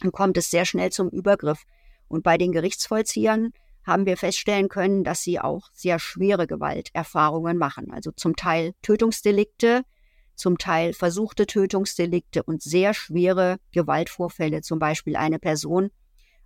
dann 0.00 0.12
kommt 0.12 0.36
es 0.36 0.50
sehr 0.50 0.64
schnell 0.64 0.90
zum 0.90 1.08
Übergriff. 1.08 1.64
Und 2.08 2.22
bei 2.22 2.36
den 2.38 2.52
Gerichtsvollziehern 2.52 3.52
haben 3.84 4.06
wir 4.06 4.16
feststellen 4.16 4.68
können, 4.68 5.04
dass 5.04 5.22
sie 5.22 5.40
auch 5.40 5.68
sehr 5.72 5.98
schwere 5.98 6.46
Gewalterfahrungen 6.46 7.56
machen. 7.56 7.90
Also 7.92 8.10
zum 8.12 8.36
Teil 8.36 8.74
Tötungsdelikte, 8.82 9.82
zum 10.34 10.58
Teil 10.58 10.92
versuchte 10.92 11.46
Tötungsdelikte 11.46 12.42
und 12.42 12.62
sehr 12.62 12.94
schwere 12.94 13.58
Gewaltvorfälle. 13.72 14.62
Zum 14.62 14.78
Beispiel 14.78 15.16
eine 15.16 15.38
Person, 15.38 15.90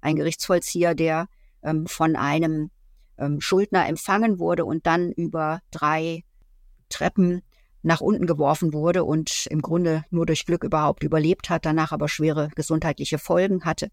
ein 0.00 0.16
Gerichtsvollzieher, 0.16 0.94
der 0.94 1.28
ähm, 1.62 1.86
von 1.86 2.16
einem 2.16 2.70
ähm, 3.18 3.40
Schuldner 3.40 3.88
empfangen 3.88 4.38
wurde 4.38 4.64
und 4.64 4.86
dann 4.86 5.12
über 5.12 5.60
drei 5.70 6.24
Treppen 6.88 7.42
nach 7.82 8.00
unten 8.00 8.26
geworfen 8.26 8.72
wurde 8.72 9.04
und 9.04 9.46
im 9.46 9.60
Grunde 9.60 10.04
nur 10.10 10.26
durch 10.26 10.46
Glück 10.46 10.64
überhaupt 10.64 11.02
überlebt 11.02 11.50
hat, 11.50 11.66
danach 11.66 11.92
aber 11.92 12.08
schwere 12.08 12.48
gesundheitliche 12.54 13.18
Folgen 13.18 13.64
hatte 13.64 13.88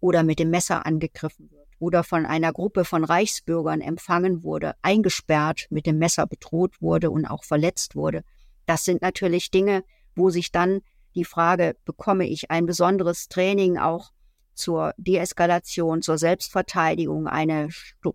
oder 0.00 0.22
mit 0.22 0.38
dem 0.38 0.50
Messer 0.50 0.84
angegriffen 0.84 1.50
wird 1.50 1.66
oder 1.78 2.02
von 2.04 2.26
einer 2.26 2.52
Gruppe 2.52 2.84
von 2.84 3.04
Reichsbürgern 3.04 3.80
empfangen 3.80 4.42
wurde, 4.42 4.74
eingesperrt, 4.82 5.66
mit 5.70 5.86
dem 5.86 5.98
Messer 5.98 6.26
bedroht 6.26 6.80
wurde 6.80 7.10
und 7.10 7.26
auch 7.26 7.44
verletzt 7.44 7.94
wurde. 7.94 8.24
Das 8.66 8.84
sind 8.84 9.02
natürlich 9.02 9.50
Dinge, 9.50 9.84
wo 10.14 10.30
sich 10.30 10.50
dann 10.50 10.80
die 11.14 11.24
Frage, 11.24 11.76
bekomme 11.84 12.26
ich 12.26 12.50
ein 12.50 12.66
besonderes 12.66 13.28
Training 13.28 13.78
auch 13.78 14.10
zur 14.56 14.92
Deeskalation, 14.96 16.02
zur 16.02 16.18
Selbstverteidigung, 16.18 17.26
eine 17.26 17.68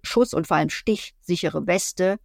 Schuss- 0.04 0.34
und 0.34 0.48
vor 0.48 0.58
allem 0.58 0.70
stichsichere 0.70 1.68
Weste, 1.68 2.18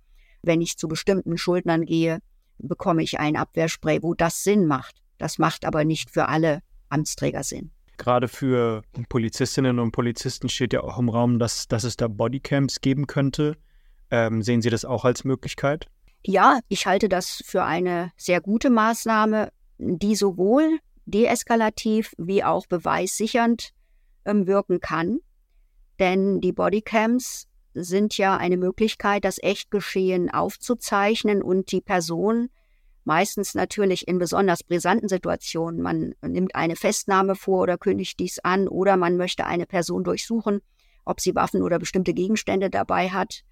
wenn 0.43 0.61
ich 0.61 0.79
zu 0.79 0.89
bestimmten 0.89 1.39
Schuldnern 1.39 1.85
gehe, 1.85 2.21
bekomme 2.59 3.03
ich 3.03 3.19
ein 3.19 3.37
Abwehrspray, 3.37 4.03
wo 4.03 4.15
das 4.15 4.43
Sinn 4.43 4.67
macht. 4.67 5.03
Das 5.19 5.39
macht 5.39 5.65
aber 5.65 5.85
nicht 5.85 6.11
für 6.11 6.29
alle 6.29 6.61
Amtsträger 6.89 7.43
Sinn. 7.43 7.71
Gerade 7.99 8.29
für 8.29 8.83
Polizistinnen 9.09 9.79
und 9.79 9.93
Polizisten 9.93 10.49
steht 10.49 10.73
ja 10.73 10.83
auch 10.83 10.99
im 10.99 11.09
Raum, 11.09 11.39
dass, 11.39 11.67
dass 11.67 11.85
es 11.85 11.97
da 11.97 12.09
Bodycams 12.09 12.81
geben 12.81 13.07
könnte. 13.07 13.57
Ähm, 14.11 14.43
sehen 14.43 14.61
Sie 14.61 14.71
das 14.71 14.85
auch 14.85 15.05
als 15.05 15.25
Möglichkeit? 15.25 15.87
Ja, 16.25 16.61
ich 16.69 16.87
halte 16.87 17.09
das 17.09 17.43
für 17.47 17.65
eine 17.65 18.13
sehr 18.17 18.41
gute 18.41 18.69
Maßnahme, 18.69 19.51
die 19.79 20.15
sowohl 20.15 20.79
deeskalativ 21.07 22.13
wie 22.19 22.45
auch 22.45 22.67
beweissichernd 22.67 23.71
ähm, 24.27 24.47
wirken 24.47 24.81
kann. 24.81 25.21
Denn 25.99 26.41
die 26.43 26.53
Bodycams 26.53 27.49
sind 27.73 28.17
ja 28.19 28.37
eine 28.37 28.57
Möglichkeit, 28.57 29.25
das 29.25 29.43
Echtgeschehen 29.43 30.31
aufzuzeichnen 30.31 31.43
und 31.43 31.73
die 31.73 31.81
Person 31.81 32.49
meistens 33.05 33.55
natürlich 33.55 34.09
in 34.09 34.19
besonders 34.19 34.65
brisanten 34.65 35.09
Situationen. 35.09 35.81
Man 35.81 36.15
nimmt 36.23 36.55
eine 36.55 36.77
Festnahme 36.77 37.37
vor 37.37 37.63
oder 37.63 37.79
kündigt 37.79 38.19
dies 38.19 38.41
an 38.41 38.69
oder 38.69 38.97
man 38.97 39.17
möchte 39.17 39.47
eine 39.47 39.65
Person 39.65 40.05
durchsuchen, 40.05 40.61
ob 41.05 41.21
sie 41.21 41.35
Waffen 41.35 41.63
oder 41.63 41.79
bestimmte 41.79 42.15
Gegenstände 42.15 42.69
dabei 42.69 43.11
hat. 43.11 43.43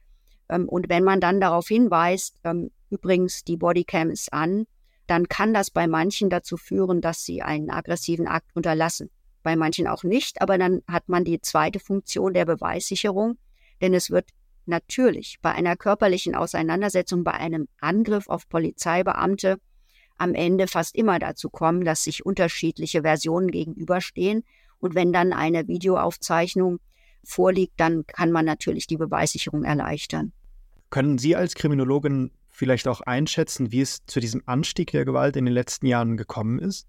Ähm, 0.49 0.69
und 0.69 0.89
wenn 0.89 1.05
man 1.05 1.21
dann 1.21 1.41
darauf 1.41 1.69
hinweist, 1.69 2.41
ähm, 2.45 2.71
übrigens, 2.91 3.45
die 3.45 3.57
Bodycam 3.57 4.11
ist 4.11 4.33
an, 4.33 4.67
dann 5.07 5.29
kann 5.29 5.55
das 5.55 5.71
bei 5.71 5.87
manchen 5.87 6.31
dazu 6.31 6.57
führen, 6.57 7.01
dass 7.01 7.25
sie 7.25 7.43
einen 7.43 7.71
aggressiven 7.71 8.27
Akt 8.27 8.51
unterlassen. 8.55 9.11
Bei 9.45 9.55
manchen 9.55 9.87
auch 9.87 10.03
nicht, 10.03 10.43
aber 10.43 10.59
dann 10.59 10.83
hat 10.89 11.09
man 11.09 11.23
die 11.23 11.41
zweite 11.41 11.79
Funktion 11.79 12.35
der 12.35 12.47
Beweissicherung 12.47 13.39
denn 13.81 13.95
es 13.95 14.11
wird 14.11 14.31
natürlich 14.67 15.39
bei 15.43 15.53
einer 15.53 15.77
körperlichen 15.77 16.35
Auseinandersetzung, 16.35 17.25
bei 17.25 17.33
einem 17.33 17.69
Angriff 17.81 18.29
auf 18.29 18.49
Polizeibeamte 18.49 19.59
am 20.17 20.35
Ende 20.35 20.69
fast 20.69 20.95
immer 20.95 21.19
dazu 21.19 21.51
kommen, 21.51 21.85
dass 21.85 22.05
sich 22.05 22.25
unterschiedliche 22.25 23.03
Versionen 23.03 23.51
gegenüberstehen. 23.51 24.45
Und 24.79 24.95
wenn 24.95 25.13
dann 25.13 25.33
eine 25.33 25.67
Videoaufzeichnung 25.67 26.79
vorliegt, 27.25 27.75
dann 27.79 28.07
kann 28.07 28.31
man 28.31 28.45
natürlich 28.45 28.87
die 28.87 28.97
Beweissicherung 28.97 29.65
erleichtern. 29.65 30.33
Können 30.91 31.19
Sie 31.19 31.35
als 31.35 31.55
Kriminologin 31.55 32.31
vielleicht 32.49 32.87
auch 32.87 33.01
einschätzen, 33.01 33.73
wie 33.73 33.81
es 33.81 34.07
zu 34.07 34.21
diesem 34.21 34.43
Anstieg 34.47 34.93
der 34.93 35.05
Gewalt 35.05 35.37
in 35.37 35.45
den 35.45 35.55
letzten 35.55 35.87
Jahren 35.87 36.17
gekommen 36.17 36.61
ist? 36.61 36.87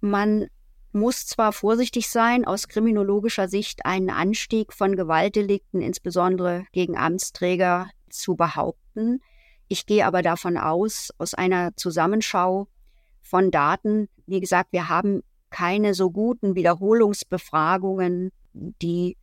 Man 0.00 0.48
muss 0.94 1.26
zwar 1.26 1.52
vorsichtig 1.52 2.08
sein, 2.08 2.44
aus 2.44 2.68
kriminologischer 2.68 3.48
Sicht 3.48 3.84
einen 3.84 4.10
Anstieg 4.10 4.72
von 4.72 4.96
Gewaltdelikten, 4.96 5.82
insbesondere 5.82 6.64
gegen 6.72 6.96
Amtsträger, 6.96 7.88
zu 8.08 8.36
behaupten. 8.36 9.20
Ich 9.68 9.86
gehe 9.86 10.06
aber 10.06 10.22
davon 10.22 10.56
aus, 10.56 11.10
aus 11.18 11.34
einer 11.34 11.76
Zusammenschau 11.76 12.68
von 13.22 13.50
Daten, 13.50 14.08
wie 14.26 14.40
gesagt, 14.40 14.72
wir 14.72 14.88
haben 14.88 15.22
keine 15.50 15.94
so 15.94 16.10
guten 16.10 16.54
Wiederholungsbefragungen, 16.54 18.30
die 18.52 19.16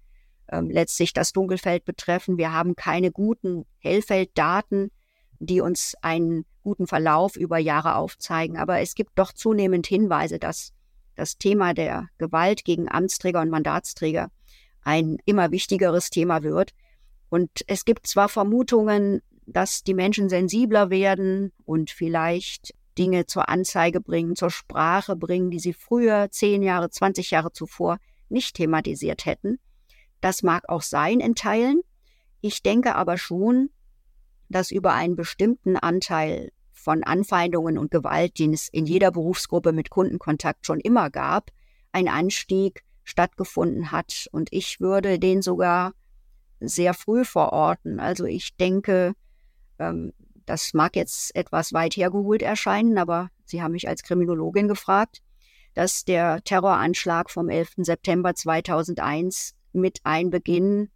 äh, 0.48 0.62
letztlich 0.62 1.14
das 1.14 1.34
Dunkelfeld 1.34 1.86
betreffen. 1.86 2.38
Wir 2.38 2.54
haben 2.54 2.76
keine 2.76 3.12
guten 3.12 3.66
Hellfelddaten, 3.80 4.92
die 5.40 5.62
uns 5.62 5.96
einen 6.02 6.46
guten 6.64 6.88
Verlauf 6.88 7.36
über 7.36 7.58
Jahre 7.58 7.96
aufzeigen. 7.96 8.58
Aber 8.58 8.80
es 8.80 8.96
gibt 8.96 9.12
doch 9.16 9.34
zunehmend 9.34 9.88
Hinweise, 9.88 10.40
dass 10.40 10.74
das 11.16 11.38
Thema 11.38 11.74
der 11.74 12.08
Gewalt 12.18 12.64
gegen 12.66 12.90
Amtsträger 12.90 13.42
und 13.42 13.50
Mandatsträger 13.50 14.30
ein 14.84 15.18
immer 15.26 15.52
wichtigeres 15.52 16.10
Thema 16.10 16.44
wird. 16.44 16.72
Und 17.30 17.50
es 17.68 17.86
gibt 17.86 18.08
zwar 18.08 18.30
Vermutungen, 18.30 19.22
dass 19.46 19.84
die 19.84 19.94
Menschen 19.94 20.30
sensibler 20.30 20.90
werden 20.90 21.52
und 21.66 21.92
vielleicht 21.92 22.74
Dinge 22.98 23.26
zur 23.26 23.50
Anzeige 23.50 24.02
bringen, 24.02 24.36
zur 24.36 24.52
Sprache 24.52 25.16
bringen, 25.16 25.50
die 25.50 25.60
sie 25.60 25.74
früher, 25.74 26.30
zehn 26.32 26.62
Jahre, 26.62 26.90
20 26.90 27.32
Jahre 27.32 27.52
zuvor 27.52 27.98
nicht 28.30 28.56
thematisiert 28.56 29.26
hätten. 29.26 29.60
Das 30.20 30.44
mag 30.44 30.68
auch 30.70 30.82
sein 30.82 31.20
in 31.20 31.36
Teilen. 31.36 31.82
Ich 32.42 32.64
denke 32.64 32.96
aber 32.96 33.18
schon, 33.18 33.70
dass 34.50 34.72
über 34.72 34.94
einen 34.94 35.16
bestimmten 35.16 35.78
Anteil 35.78 36.52
von 36.82 37.04
Anfeindungen 37.04 37.78
und 37.78 37.92
Gewalt, 37.92 38.40
den 38.40 38.54
es 38.54 38.68
in 38.70 38.86
jeder 38.86 39.12
Berufsgruppe 39.12 39.72
mit 39.72 39.90
Kundenkontakt 39.90 40.66
schon 40.66 40.80
immer 40.80 41.10
gab, 41.10 41.52
ein 41.92 42.08
Anstieg 42.08 42.84
stattgefunden 43.04 43.92
hat. 43.92 44.28
Und 44.32 44.50
ich 44.52 44.80
würde 44.80 45.20
den 45.20 45.42
sogar 45.42 45.94
sehr 46.60 46.94
früh 46.94 47.26
verorten. 47.26 48.00
Also 48.00 48.26
ich 48.26 48.56
denke, 48.58 49.14
ähm, 49.80 50.14
das 50.46 50.74
mag 50.74 50.96
jetzt 50.96 51.36
etwas 51.36 51.74
weit 51.74 51.96
hergeholt 51.96 52.42
erscheinen, 52.42 52.98
aber 52.98 53.30
Sie 53.46 53.62
haben 53.62 53.74
mich 53.74 53.88
als 53.88 54.04
Kriminologin 54.04 54.68
gefragt, 54.68 55.22
dass 55.74 56.06
der 56.06 56.44
Terroranschlag 56.44 57.30
vom 57.30 57.50
11. 57.50 57.74
September 57.78 58.34
2001 58.34 59.56
mit 59.74 60.00
Einbeginn 60.04 60.90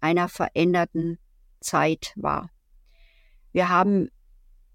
einer 0.00 0.28
veränderten 0.28 1.18
Zeit 1.60 2.12
war. 2.16 2.50
Wir 3.52 3.68
haben 3.68 4.10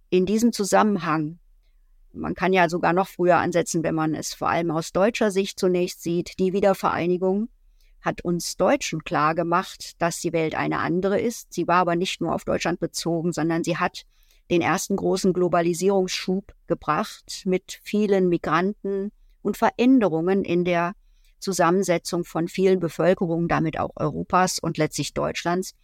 in 0.10 0.26
diesem 0.26 0.54
Zusammenhang, 0.54 1.40
man 2.14 2.34
kann 2.34 2.54
ja 2.54 2.70
sogar 2.70 2.94
noch 2.94 3.08
früher 3.08 3.38
ansetzen, 3.38 3.84
wenn 3.84 3.96
man 3.96 4.16
es 4.16 4.34
vor 4.34 4.50
allem 4.50 4.72
aus 4.72 4.92
deutscher 4.92 5.32
Sicht 5.32 5.60
zunächst 5.60 6.02
sieht, 6.02 6.40
die 6.40 6.54
Wiedervereinigung 6.54 7.50
hat 8.02 8.22
uns 8.22 8.58
Deutschen 8.58 9.04
klar 9.04 9.36
gemacht, 9.36 10.02
dass 10.02 10.22
die 10.22 10.34
Welt 10.34 10.56
eine 10.56 10.80
andere 10.80 11.20
ist. 11.20 11.54
Sie 11.54 11.68
war 11.68 11.78
aber 11.78 11.96
nicht 11.96 12.22
nur 12.22 12.34
auf 12.34 12.46
Deutschland 12.46 12.80
bezogen, 12.80 13.34
sondern 13.34 13.64
sie 13.64 13.78
hat 13.78 14.04
den 14.50 14.62
ersten 14.62 14.96
großen 14.96 15.34
Globalisierungsschub 15.34 16.54
gebracht 16.68 17.44
mit 17.46 17.80
vielen 17.84 18.30
Migranten 18.30 19.12
und 19.42 19.58
Veränderungen 19.58 20.46
in 20.46 20.64
der 20.64 20.94
Zusammensetzung 21.40 22.24
von 22.24 22.48
vielen 22.48 22.80
Bevölkerungen, 22.80 23.48
damit 23.48 23.78
auch 23.78 23.92
Europas 23.96 24.60
und 24.60 24.78
letztlich 24.78 25.14
Deutschlands. 25.14 25.76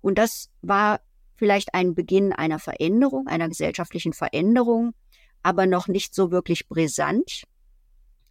Und 0.00 0.18
das 0.18 0.50
war 0.60 1.00
vielleicht 1.42 1.74
ein 1.74 1.96
Beginn 1.96 2.32
einer 2.32 2.60
Veränderung, 2.60 3.26
einer 3.26 3.48
gesellschaftlichen 3.48 4.12
Veränderung, 4.12 4.94
aber 5.42 5.66
noch 5.66 5.88
nicht 5.88 6.14
so 6.14 6.30
wirklich 6.30 6.68
brisant. 6.68 7.42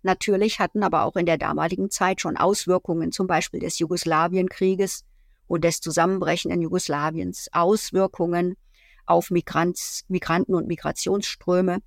Natürlich 0.02 0.62
hatten 0.62 0.82
aber 0.82 1.04
auch 1.04 1.18
in 1.18 1.26
der 1.26 1.38
damaligen 1.38 1.90
Zeit 1.92 2.22
schon 2.22 2.38
Auswirkungen, 2.38 3.12
zum 3.12 3.28
Beispiel 3.28 3.60
des 3.60 3.80
Jugoslawienkrieges 3.80 5.04
und 5.48 5.66
des 5.66 5.82
Zusammenbrechenden 5.82 6.62
Jugoslawiens, 6.62 7.50
Auswirkungen 7.52 8.56
auf 9.06 9.30
Migrants, 9.30 10.06
Migranten 10.08 10.56
und 10.56 10.68
Migrationsströme, 10.68 11.80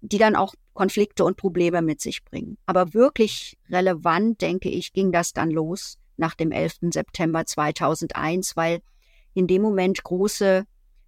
die 0.00 0.16
dann 0.16 0.34
auch 0.34 0.54
Konflikte 0.72 1.26
und 1.26 1.36
Probleme 1.36 1.82
mit 1.82 2.00
sich 2.00 2.24
bringen. 2.24 2.56
Aber 2.64 2.94
wirklich 2.94 3.58
relevant, 3.68 4.40
denke 4.40 4.70
ich, 4.70 4.94
ging 4.94 5.12
das 5.12 5.34
dann 5.34 5.50
los 5.50 5.98
nach 6.16 6.34
dem 6.34 6.52
11. 6.52 6.90
September 6.90 7.44
2001, 7.44 8.56
weil 8.56 8.80
in 9.34 9.46
dem 9.46 9.62
Moment 9.62 10.02
große 10.02 10.64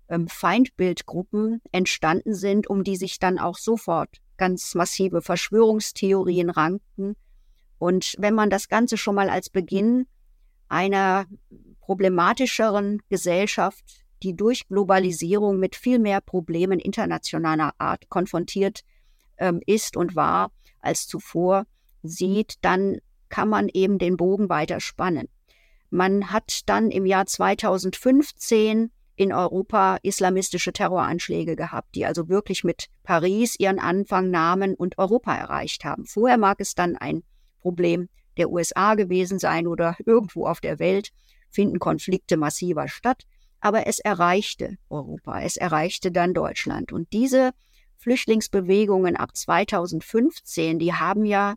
ähm, 0.08 0.28
Feindbildgruppen 0.28 1.60
entstanden 1.72 2.34
sind, 2.34 2.68
um 2.68 2.84
die 2.84 2.96
sich 2.96 3.18
dann 3.18 3.38
auch 3.38 3.56
sofort 3.56 4.18
ganz 4.36 4.74
massive 4.74 5.22
Verschwörungstheorien 5.22 6.50
rankten. 6.50 7.16
Und 7.78 8.14
wenn 8.18 8.34
man 8.34 8.50
das 8.50 8.68
Ganze 8.68 8.96
schon 8.96 9.14
mal 9.14 9.28
als 9.28 9.50
Beginn 9.50 10.06
einer 10.68 11.26
problematischeren 11.80 13.02
Gesellschaft, 13.08 13.84
die 14.22 14.34
durch 14.36 14.68
Globalisierung 14.68 15.58
mit 15.58 15.76
viel 15.76 15.98
mehr 15.98 16.20
Problemen 16.20 16.78
internationaler 16.78 17.74
Art 17.78 18.08
konfrontiert 18.08 18.82
ähm, 19.38 19.60
ist 19.66 19.96
und 19.96 20.14
war 20.14 20.52
als 20.80 21.06
zuvor, 21.06 21.66
sieht, 22.02 22.54
dann 22.62 22.98
kann 23.28 23.48
man 23.48 23.68
eben 23.68 23.98
den 23.98 24.16
Bogen 24.16 24.48
weiter 24.48 24.80
spannen. 24.80 25.28
Man 25.92 26.32
hat 26.32 26.62
dann 26.70 26.90
im 26.90 27.04
Jahr 27.04 27.26
2015 27.26 28.90
in 29.14 29.30
Europa 29.30 29.98
islamistische 30.02 30.72
Terroranschläge 30.72 31.54
gehabt, 31.54 31.94
die 31.94 32.06
also 32.06 32.30
wirklich 32.30 32.64
mit 32.64 32.86
Paris 33.02 33.56
ihren 33.58 33.78
Anfang 33.78 34.30
nahmen 34.30 34.74
und 34.74 34.96
Europa 34.96 35.34
erreicht 35.34 35.84
haben. 35.84 36.06
Vorher 36.06 36.38
mag 36.38 36.60
es 36.60 36.74
dann 36.74 36.96
ein 36.96 37.22
Problem 37.60 38.08
der 38.38 38.48
USA 38.48 38.94
gewesen 38.94 39.38
sein 39.38 39.66
oder 39.66 39.94
irgendwo 40.06 40.46
auf 40.46 40.62
der 40.62 40.78
Welt 40.78 41.10
finden 41.50 41.78
Konflikte 41.78 42.38
massiver 42.38 42.88
statt, 42.88 43.24
aber 43.60 43.86
es 43.86 43.98
erreichte 43.98 44.78
Europa, 44.88 45.42
es 45.42 45.58
erreichte 45.58 46.10
dann 46.10 46.32
Deutschland. 46.32 46.90
Und 46.90 47.12
diese 47.12 47.50
Flüchtlingsbewegungen 47.98 49.14
ab 49.14 49.36
2015, 49.36 50.78
die 50.78 50.94
haben 50.94 51.26
ja 51.26 51.56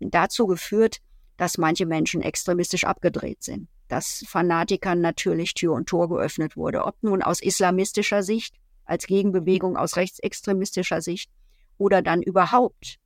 dazu 0.00 0.46
geführt, 0.46 0.98
dass 1.40 1.56
manche 1.56 1.86
Menschen 1.86 2.20
extremistisch 2.20 2.84
abgedreht 2.84 3.42
sind. 3.42 3.66
Dass 3.88 4.22
Fanatikern 4.28 5.00
natürlich 5.00 5.54
Tür 5.54 5.72
und 5.72 5.88
Tor 5.88 6.10
geöffnet 6.10 6.54
wurde, 6.54 6.84
ob 6.84 7.02
nun 7.02 7.22
aus 7.22 7.40
islamistischer 7.40 8.22
Sicht, 8.22 8.56
als 8.84 9.06
Gegenbewegung 9.06 9.78
aus 9.78 9.96
rechtsextremistischer 9.96 11.00
Sicht 11.00 11.30
oder 11.78 12.02
dann 12.02 12.20
überhaupt 12.20 12.98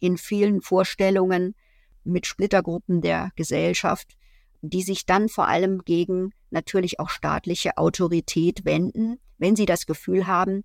in 0.00 0.18
vielen 0.18 0.62
Vorstellungen 0.62 1.54
mit 2.02 2.26
Splittergruppen 2.26 3.02
der 3.02 3.30
Gesellschaft, 3.36 4.16
die 4.62 4.82
sich 4.82 5.06
dann 5.06 5.28
vor 5.28 5.46
allem 5.46 5.84
gegen 5.84 6.32
natürlich 6.50 6.98
auch 6.98 7.08
staatliche 7.08 7.78
Autorität 7.78 8.64
wenden, 8.64 9.20
wenn 9.38 9.54
sie 9.54 9.66
das 9.66 9.86
Gefühl 9.86 10.26
haben, 10.26 10.64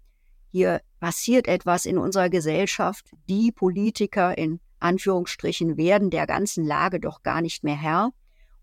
hier 0.49 0.81
passiert 0.99 1.47
etwas 1.47 1.85
in 1.85 1.99
unserer 1.99 2.31
Gesellschaft, 2.31 3.11
die 3.29 3.51
Politiker 3.51 4.35
in 4.35 4.59
Anführungsstrichen 4.79 5.77
werden 5.77 6.09
der 6.09 6.27
ganzen 6.27 6.65
Lage 6.65 6.99
doch 6.99 7.23
gar 7.23 7.41
nicht 7.41 7.63
mehr 7.63 7.75
Herr 7.75 8.11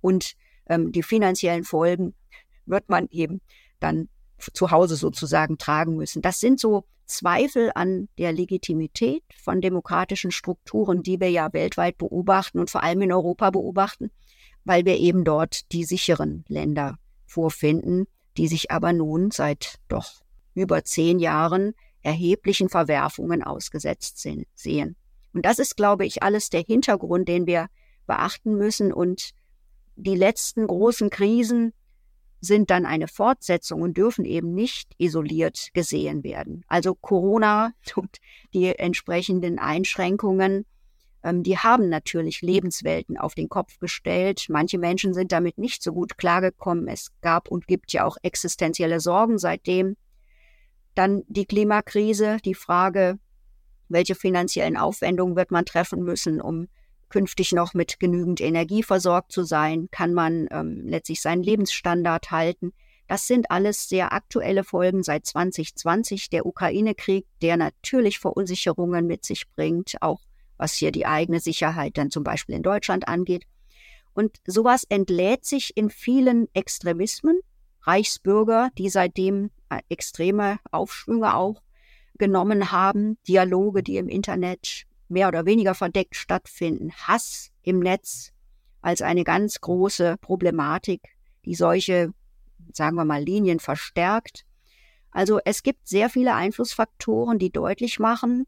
und 0.01 0.35
ähm, 0.67 0.93
die 0.93 1.03
finanziellen 1.03 1.65
Folgen 1.65 2.15
wird 2.67 2.89
man 2.89 3.09
eben 3.11 3.41
dann 3.81 4.09
zu 4.55 4.71
Hause 4.71 4.97
sozusagen 4.97 5.59
tragen 5.59 5.97
müssen. 5.97 6.23
Das 6.23 6.41
sind 6.41 6.59
so 6.61 6.85
Zweifel 7.07 7.71
an 7.75 8.09
der 8.19 8.33
Legitimität 8.33 9.23
von 9.43 9.61
demokratischen 9.61 10.31
Strukturen, 10.31 11.03
die 11.03 11.21
wir 11.21 11.31
ja 11.31 11.53
weltweit 11.53 11.99
beobachten 11.99 12.59
und 12.59 12.71
vor 12.71 12.83
allem 12.83 13.03
in 13.03 13.13
Europa 13.13 13.51
beobachten, 13.51 14.11
weil 14.65 14.85
wir 14.85 14.97
eben 14.99 15.25
dort 15.25 15.73
die 15.73 15.85
sicheren 15.85 16.45
Länder 16.49 16.99
vorfinden, 17.27 18.07
die 18.37 18.49
sich 18.49 18.71
aber 18.71 18.93
nun 18.93 19.31
seit 19.31 19.79
doch 19.89 20.23
über 20.55 20.85
zehn 20.85 21.19
Jahren 21.19 21.75
erheblichen 22.03 22.69
Verwerfungen 22.69 23.43
ausgesetzt 23.43 24.19
sehen. 24.19 24.97
Und 25.33 25.45
das 25.47 25.59
ist, 25.59 25.77
glaube 25.77 26.05
ich, 26.07 26.23
alles 26.23 26.51
der 26.51 26.63
Hintergrund, 26.63 27.29
den 27.29 27.47
wir 27.47 27.69
beachten 28.07 28.57
müssen 28.57 28.93
und 28.93 29.33
die 29.97 30.17
letzten 30.17 30.67
großen 30.67 31.11
Krisen 31.11 31.73
sind 32.41 32.71
dann 32.71 32.87
eine 32.87 33.07
Fortsetzung 33.07 33.83
und 33.83 33.97
dürfen 33.97 34.25
eben 34.25 34.53
nicht 34.53 34.93
isoliert 34.99 35.69
gesehen 35.75 36.25
werden. 36.25 36.65
Also 36.67 36.95
Corona 36.95 37.73
und 37.95 38.19
die 38.53 38.67
entsprechenden 38.77 39.59
Einschränkungen, 39.61 40.67
ähm, 41.23 41.45
die 41.45 41.57
haben 41.57 41.89
natürlich 41.89 42.43
Lebenswelten 42.43 43.17
auf 43.17 43.37
den 43.37 43.49
Kopf 43.49 43.79
gestellt. 43.79 44.47
Manche 44.49 44.79
Menschen 44.79 45.15
sind 45.15 45.31
damit 45.31 45.57
nicht 45.57 45.85
so 45.85 45.93
gut 45.93 46.19
klargekommen. 46.19 46.89
Es 46.89 47.13
gab 47.21 47.49
und 47.49 47.69
gibt 47.69 47.93
ja 47.93 48.05
auch 48.05 48.17
existenzielle 48.23 48.99
Sorgen 48.99 49.39
seitdem. 49.39 49.97
Dann 50.97 51.23
die 51.29 51.47
Klimakrise, 51.47 52.39
die 52.45 52.55
Frage, 52.55 53.19
welche 53.93 54.15
finanziellen 54.15 54.77
Aufwendungen 54.77 55.37
wird 55.37 55.51
man 55.51 55.65
treffen 55.65 56.03
müssen, 56.03 56.41
um 56.41 56.69
künftig 57.09 57.53
noch 57.53 57.75
mit 57.75 58.01
genügend 58.01 58.41
Energie 58.41 58.83
versorgt 58.83 59.33
zu 59.33 59.45
sein? 59.45 59.89
Kann 59.91 60.15
man 60.15 60.49
ähm, 60.51 60.83
letztlich 60.87 61.21
seinen 61.21 61.43
Lebensstandard 61.43 62.31
halten? 62.31 62.73
Das 63.07 63.27
sind 63.27 63.51
alles 63.51 63.89
sehr 63.89 64.13
aktuelle 64.13 64.65
Folgen 64.65 65.03
seit 65.03 65.27
2020. 65.27 66.31
Der 66.31 66.47
Ukraine-Krieg, 66.47 67.27
der 67.43 67.57
natürlich 67.57 68.19
Verunsicherungen 68.19 69.07
mit 69.07 69.25
sich 69.25 69.49
bringt, 69.51 69.97
auch 70.01 70.21
was 70.57 70.75
hier 70.75 70.93
die 70.93 71.07
eigene 71.07 71.41
Sicherheit 71.41 71.99
dann 71.99 72.11
zum 72.11 72.25
Beispiel 72.25 72.55
in 72.55 72.63
Deutschland 72.63 73.09
angeht. 73.09 73.45
Und 74.15 74.39
sowas 74.47 74.85
entlädt 74.89 75.45
sich 75.45 75.77
in 75.77 75.91
vielen 75.91 76.49
Extremismen. 76.55 77.41
Reichsbürger, 77.83 78.71
die 78.79 78.89
seitdem 78.89 79.51
äh, 79.69 79.81
extreme 79.89 80.59
Aufschwünge 80.71 81.35
auch 81.35 81.61
genommen 82.23 82.71
haben, 82.71 83.19
Dialoge, 83.27 83.83
die 83.83 83.97
im 83.97 84.09
Internet 84.09 84.85
mehr 85.09 85.27
oder 85.27 85.45
weniger 85.45 85.75
verdeckt 85.75 86.15
stattfinden. 86.15 86.93
Hass 86.93 87.51
im 87.63 87.81
Netz 87.81 88.31
als 88.81 89.03
eine 89.03 89.25
ganz 89.25 89.61
große 89.61 90.19
Problematik, 90.21 91.17
die 91.45 91.57
solche, 91.57 92.15
sagen 92.73 92.95
wir 92.95 93.05
mal, 93.05 93.25
Linien 93.25 93.59
verstärkt. 93.59 94.47
Also 95.11 95.41
es 95.45 95.65
gibt 95.65 95.89
sehr 95.89 96.11
viele 96.11 96.37
Einflussfaktoren, 96.37 97.41
die 97.41 97.51
deutlich 97.51 97.99
machen, 97.99 98.47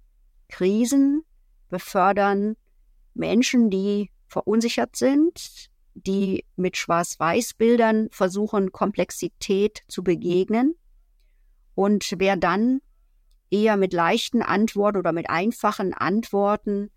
Krisen 0.48 1.24
befördern 1.68 2.54
Menschen, 3.12 3.70
die 3.70 4.12
verunsichert 4.28 4.94
sind, 4.94 5.68
die 5.94 6.44
mit 6.54 6.76
Schwarz-Weiß-Bildern 6.76 8.08
versuchen, 8.12 8.70
Komplexität 8.70 9.82
zu 9.88 10.04
begegnen. 10.04 10.76
Und 11.74 12.14
wer 12.18 12.36
dann 12.36 12.80
eher 13.50 13.76
mit 13.76 13.92
leichten 13.92 14.42
Antworten 14.42 14.98
oder 14.98 15.12
mit 15.12 15.30
einfachen 15.30 15.94
Antworten 15.94 16.90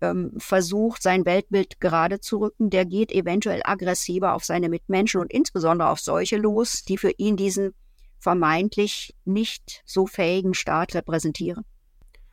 ähm, 0.00 0.32
versucht, 0.38 1.02
sein 1.02 1.24
Weltbild 1.24 1.80
gerade 1.80 2.20
zu 2.20 2.38
rücken, 2.38 2.70
der 2.70 2.84
geht 2.84 3.12
eventuell 3.12 3.62
aggressiver 3.64 4.34
auf 4.34 4.44
seine 4.44 4.68
Mitmenschen 4.68 5.20
und 5.20 5.32
insbesondere 5.32 5.90
auf 5.90 6.00
solche 6.00 6.36
los, 6.36 6.84
die 6.84 6.98
für 6.98 7.10
ihn 7.16 7.36
diesen 7.36 7.74
vermeintlich 8.20 9.14
nicht 9.24 9.82
so 9.84 10.06
fähigen 10.06 10.54
Staat 10.54 10.94
repräsentieren. 10.94 11.64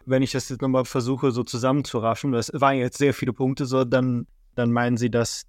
Wenn 0.06 0.22
ich 0.22 0.32
das 0.32 0.50
jetzt 0.50 0.62
nochmal 0.62 0.86
versuche, 0.86 1.32
so 1.32 1.44
zusammenzuraffen, 1.44 2.32
das 2.32 2.52
waren 2.54 2.78
jetzt 2.78 2.98
sehr 2.98 3.14
viele 3.14 3.34
Punkte, 3.34 3.66
so 3.66 3.84
dann, 3.84 4.28
dann 4.54 4.72
meinen 4.72 4.98
Sie, 4.98 5.10
dass 5.10 5.46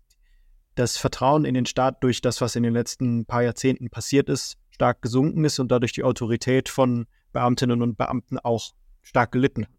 das 0.75 0.97
Vertrauen 0.97 1.45
in 1.45 1.55
den 1.55 1.67
Staat 1.67 2.03
durch 2.03 2.21
das, 2.21 2.41
was 2.41 2.57
in 2.57 2.63
den 2.63 2.73
letzten 2.73 3.25
paar 3.25 3.43
Jahrzehnten 3.43 3.91
passiert 3.91 4.29
ist, 4.29 4.57
stark 4.71 5.01
gesunken 5.03 5.45
ist 5.45 5.59
und 5.59 5.69
dadurch 5.71 5.93
die 5.93 6.05
Autorität 6.05 6.69
von 6.69 7.07
Beamtinnen 7.37 7.83
und 7.83 7.99
Beamten 7.99 8.39
auch 8.39 8.73
stark 9.03 9.33
gelitten 9.33 9.67
hat. 9.67 9.73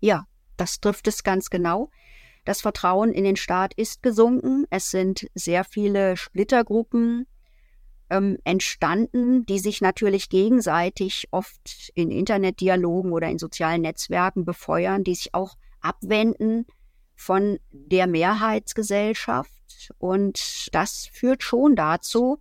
Ja, 0.00 0.26
das 0.56 0.80
trifft 0.80 1.06
es 1.06 1.22
ganz 1.22 1.48
genau. 1.48 1.92
Das 2.44 2.60
Vertrauen 2.60 3.12
in 3.12 3.22
den 3.22 3.36
Staat 3.36 3.72
ist 3.74 4.02
gesunken. 4.02 4.64
Es 4.68 4.90
sind 4.90 5.28
sehr 5.32 5.62
viele 5.62 6.16
Splittergruppen 6.16 7.28
ähm, 8.10 8.38
entstanden, 8.42 9.46
die 9.46 9.60
sich 9.60 9.80
natürlich 9.80 10.28
gegenseitig 10.28 11.28
oft 11.30 11.92
in 11.94 12.10
Internetdialogen 12.10 13.12
oder 13.12 13.28
in 13.28 13.38
sozialen 13.38 13.82
Netzwerken 13.82 14.44
befeuern, 14.44 15.04
die 15.04 15.14
sich 15.14 15.34
auch 15.34 15.56
abwenden 15.80 16.66
von 17.14 17.60
der 17.70 18.08
Mehrheitsgesellschaft. 18.08 19.92
Und 19.98 20.74
das 20.74 21.08
führt 21.12 21.44
schon 21.44 21.76
dazu, 21.76 22.40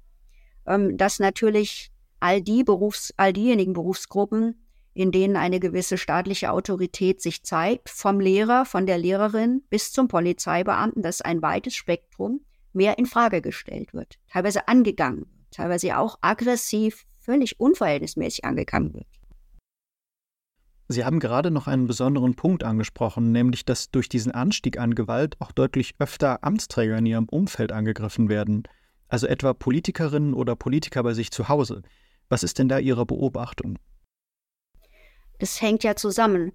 ähm, 0.65 0.98
dass 0.98 1.20
natürlich 1.20 1.91
all 2.19 2.41
die 2.41 2.63
Berufs-, 2.63 3.13
all 3.17 3.34
diejenigen 3.34 3.73
Berufsgruppen, 3.73 4.63
in 4.93 5.12
denen 5.12 5.36
eine 5.36 5.60
gewisse 5.60 5.97
staatliche 5.97 6.51
Autorität 6.51 7.21
sich 7.21 7.43
zeigt, 7.43 7.89
vom 7.89 8.19
Lehrer, 8.19 8.65
von 8.65 8.86
der 8.86 8.97
Lehrerin 8.97 9.63
bis 9.69 9.91
zum 9.91 10.08
Polizeibeamten, 10.08 11.03
das 11.03 11.17
ist 11.17 11.25
ein 11.25 11.41
weites 11.41 11.75
Spektrum, 11.75 12.41
mehr 12.73 12.97
in 12.97 13.06
Frage 13.06 13.41
gestellt 13.41 13.93
wird, 13.93 14.15
teilweise 14.32 14.67
angegangen 14.67 15.25
teilweise 15.51 15.97
auch 15.97 16.17
aggressiv, 16.21 17.06
völlig 17.19 17.60
unverhältnismäßig 17.60 18.45
angegangen 18.45 18.93
wird. 18.93 19.08
Sie 20.89 21.03
haben 21.03 21.19
gerade 21.19 21.51
noch 21.51 21.67
einen 21.67 21.88
besonderen 21.88 22.36
Punkt 22.36 22.63
angesprochen, 22.63 23.34
nämlich 23.34 23.65
dass 23.65 23.91
durch 23.91 24.08
diesen 24.08 24.32
Anstieg 24.32 24.80
an 24.80 24.95
Gewalt 24.95 25.36
auch 25.39 25.51
deutlich 25.51 25.95
öfter 25.99 26.43
Amtsträger 26.45 26.97
in 26.97 27.06
ihrem 27.06 27.27
Umfeld 27.27 27.73
angegriffen 27.73 28.30
werden, 28.30 28.63
also 29.10 29.27
etwa 29.27 29.53
Politikerinnen 29.53 30.34
oder 30.34 30.56
Politiker 30.56 31.03
bei 31.03 31.13
sich 31.13 31.32
zu 31.32 31.49
Hause. 31.49 31.82
Was 32.30 32.44
ist 32.44 32.60
denn 32.60 32.70
da 32.70 32.80
Ihre 32.80 33.06
Beobachtung? 33.06 33.78
Das 35.40 35.62
hängt 35.62 35.84
ja 35.84 35.96
zusammen. 35.96 36.52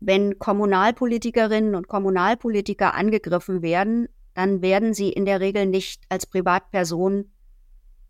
Wenn 0.00 0.38
Kommunalpolitikerinnen 0.38 1.74
und 1.74 1.86
Kommunalpolitiker 1.86 2.94
angegriffen 2.94 3.62
werden, 3.62 4.08
dann 4.34 4.62
werden 4.62 4.94
sie 4.94 5.10
in 5.10 5.26
der 5.26 5.40
Regel 5.40 5.66
nicht 5.66 6.02
als 6.08 6.26
Privatperson 6.26 7.30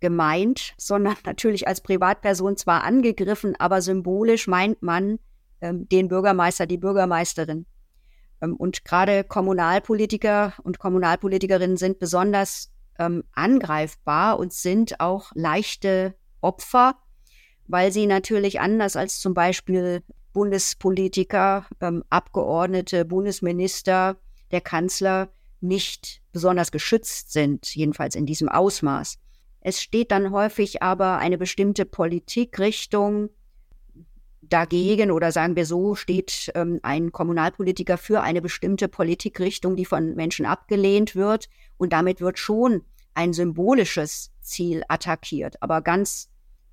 gemeint, 0.01 0.75
sondern 0.79 1.17
natürlich 1.25 1.67
als 1.69 1.81
Privatperson 1.81 2.57
zwar 2.57 2.85
angegriffen, 2.85 3.57
aber 3.59 3.83
symbolisch 3.83 4.47
meint 4.47 4.83
man 4.83 5.19
ähm, 5.61 5.89
den 5.89 6.09
Bürgermeister, 6.09 6.67
die 6.67 6.79
Bürgermeisterin. 6.79 7.67
Ähm, 8.41 8.57
und 8.57 8.85
gerade 8.85 9.25
Kommunalpolitiker 9.25 10.55
und 10.63 10.79
Kommunalpolitikerinnen 10.79 11.77
sind 11.77 11.99
besonders 11.99 12.73
ähm, 12.99 13.25
angreifbar 13.33 14.39
und 14.39 14.53
sind 14.53 15.01
auch 15.01 15.33
leichte 15.35 16.15
Opfer, 16.41 16.97
weil 17.73 17.91
sie 17.91 18.07
natürlich 18.07 18.61
anders 18.61 18.97
als 18.97 19.19
zum 19.19 19.33
Beispiel 19.33 20.03
Bundespolitiker, 20.35 21.67
ähm, 21.81 22.05
Abgeordnete, 22.11 23.07
Bundesminister, 23.07 24.19
der 24.51 24.61
Kanzler 24.61 25.33
nicht 25.63 26.21
besonders 26.33 26.71
geschützt 26.71 27.33
sind, 27.33 27.75
jedenfalls 27.75 28.15
in 28.15 28.27
diesem 28.27 28.51
Ausmaß. 28.51 29.19
Es 29.63 29.81
steht 29.81 30.11
dann 30.11 30.33
häufig 30.33 30.83
aber 30.83 31.17
eine 31.17 31.39
bestimmte 31.39 31.87
Politikrichtung 31.87 33.31
dagegen 34.43 35.11
oder 35.11 35.33
sagen 35.33 35.57
wir 35.57 35.65
so, 35.65 35.95
steht 35.95 36.53
ähm, 36.55 36.79
ein 36.83 37.11
Kommunalpolitiker 37.11 37.97
für 37.97 38.21
eine 38.21 38.43
bestimmte 38.43 38.89
Politikrichtung, 38.89 39.77
die 39.77 39.87
von 39.87 40.15
Menschen 40.15 40.45
abgelehnt 40.45 41.17
wird. 41.17 41.49
Und 41.79 41.95
damit 41.95 42.21
wird 42.21 42.39
schon 42.39 42.83
ein 43.15 43.33
symbolisches 43.33 44.31
Ziel 44.43 44.83
attackiert. 44.89 45.63
Aber 45.63 45.81
ganz 45.81 46.29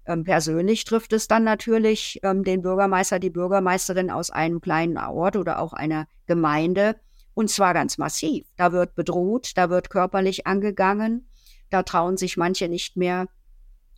ähm, 0.09 0.23
persönlich 0.23 0.83
trifft 0.85 1.13
es 1.13 1.27
dann 1.27 1.43
natürlich 1.43 2.19
ähm, 2.23 2.43
den 2.43 2.63
Bürgermeister, 2.63 3.19
die 3.19 3.29
Bürgermeisterin 3.29 4.09
aus 4.09 4.31
einem 4.31 4.59
kleinen 4.59 4.97
Ort 4.97 5.35
oder 5.35 5.59
auch 5.59 5.71
einer 5.71 6.07
Gemeinde. 6.25 6.95
Und 7.35 7.49
zwar 7.49 7.75
ganz 7.75 7.99
massiv. 7.99 8.47
Da 8.57 8.71
wird 8.71 8.95
bedroht, 8.95 9.51
da 9.55 9.69
wird 9.69 9.91
körperlich 9.91 10.47
angegangen. 10.47 11.29
Da 11.69 11.83
trauen 11.83 12.17
sich 12.17 12.37
manche 12.37 12.67
nicht 12.67 12.97
mehr 12.97 13.27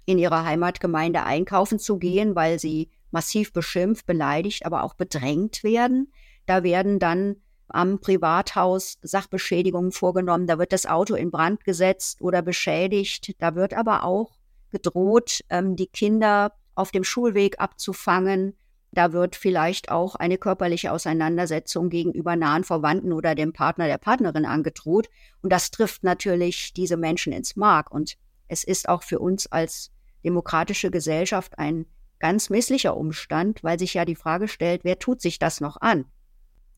in 0.05 0.17
ihrer 0.17 0.43
Heimatgemeinde 0.43 1.23
einkaufen 1.23 1.79
zu 1.79 1.97
gehen, 1.97 2.35
weil 2.35 2.59
sie 2.59 2.91
massiv 3.11 3.53
beschimpft, 3.53 4.05
beleidigt, 4.05 4.65
aber 4.65 4.83
auch 4.83 4.95
bedrängt 4.95 5.63
werden. 5.63 6.11
Da 6.45 6.63
werden 6.63 6.99
dann 6.99 7.37
am 7.69 7.99
Privathaus 7.99 8.97
Sachbeschädigungen 9.01 9.93
vorgenommen, 9.93 10.45
da 10.45 10.59
wird 10.59 10.73
das 10.73 10.85
Auto 10.85 11.15
in 11.15 11.31
Brand 11.31 11.63
gesetzt 11.63 12.21
oder 12.21 12.41
beschädigt. 12.41 13.33
Da 13.39 13.55
wird 13.55 13.73
aber 13.73 14.03
auch 14.03 14.40
gedroht, 14.71 15.41
ähm, 15.49 15.75
die 15.75 15.87
Kinder 15.87 16.53
auf 16.75 16.91
dem 16.91 17.03
Schulweg 17.03 17.59
abzufangen. 17.59 18.55
Da 18.91 19.13
wird 19.13 19.35
vielleicht 19.35 19.89
auch 19.89 20.15
eine 20.15 20.37
körperliche 20.37 20.91
Auseinandersetzung 20.91 21.89
gegenüber 21.89 22.35
nahen 22.35 22.63
Verwandten 22.63 23.13
oder 23.13 23.35
dem 23.35 23.53
Partner 23.53 23.87
der 23.87 23.97
Partnerin 23.97 24.45
angedroht. 24.45 25.09
Und 25.41 25.51
das 25.51 25.71
trifft 25.71 26.03
natürlich 26.03 26.73
diese 26.73 26.97
Menschen 26.97 27.31
ins 27.31 27.55
Mark. 27.55 27.91
Und 27.91 28.17
es 28.47 28.65
ist 28.65 28.89
auch 28.89 29.03
für 29.03 29.19
uns 29.19 29.47
als 29.47 29.91
demokratische 30.23 30.91
Gesellschaft 30.91 31.57
ein 31.57 31.85
ganz 32.19 32.49
misslicher 32.49 32.97
Umstand, 32.97 33.63
weil 33.63 33.79
sich 33.79 33.93
ja 33.93 34.05
die 34.05 34.15
Frage 34.15 34.47
stellt, 34.47 34.83
wer 34.83 34.99
tut 34.99 35.21
sich 35.21 35.39
das 35.39 35.61
noch 35.61 35.77
an? 35.81 36.05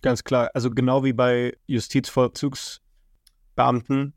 Ganz 0.01 0.23
klar, 0.23 0.51
also 0.53 0.69
genau 0.69 1.03
wie 1.03 1.13
bei 1.13 1.57
Justizvollzugsbeamten, 1.65 4.13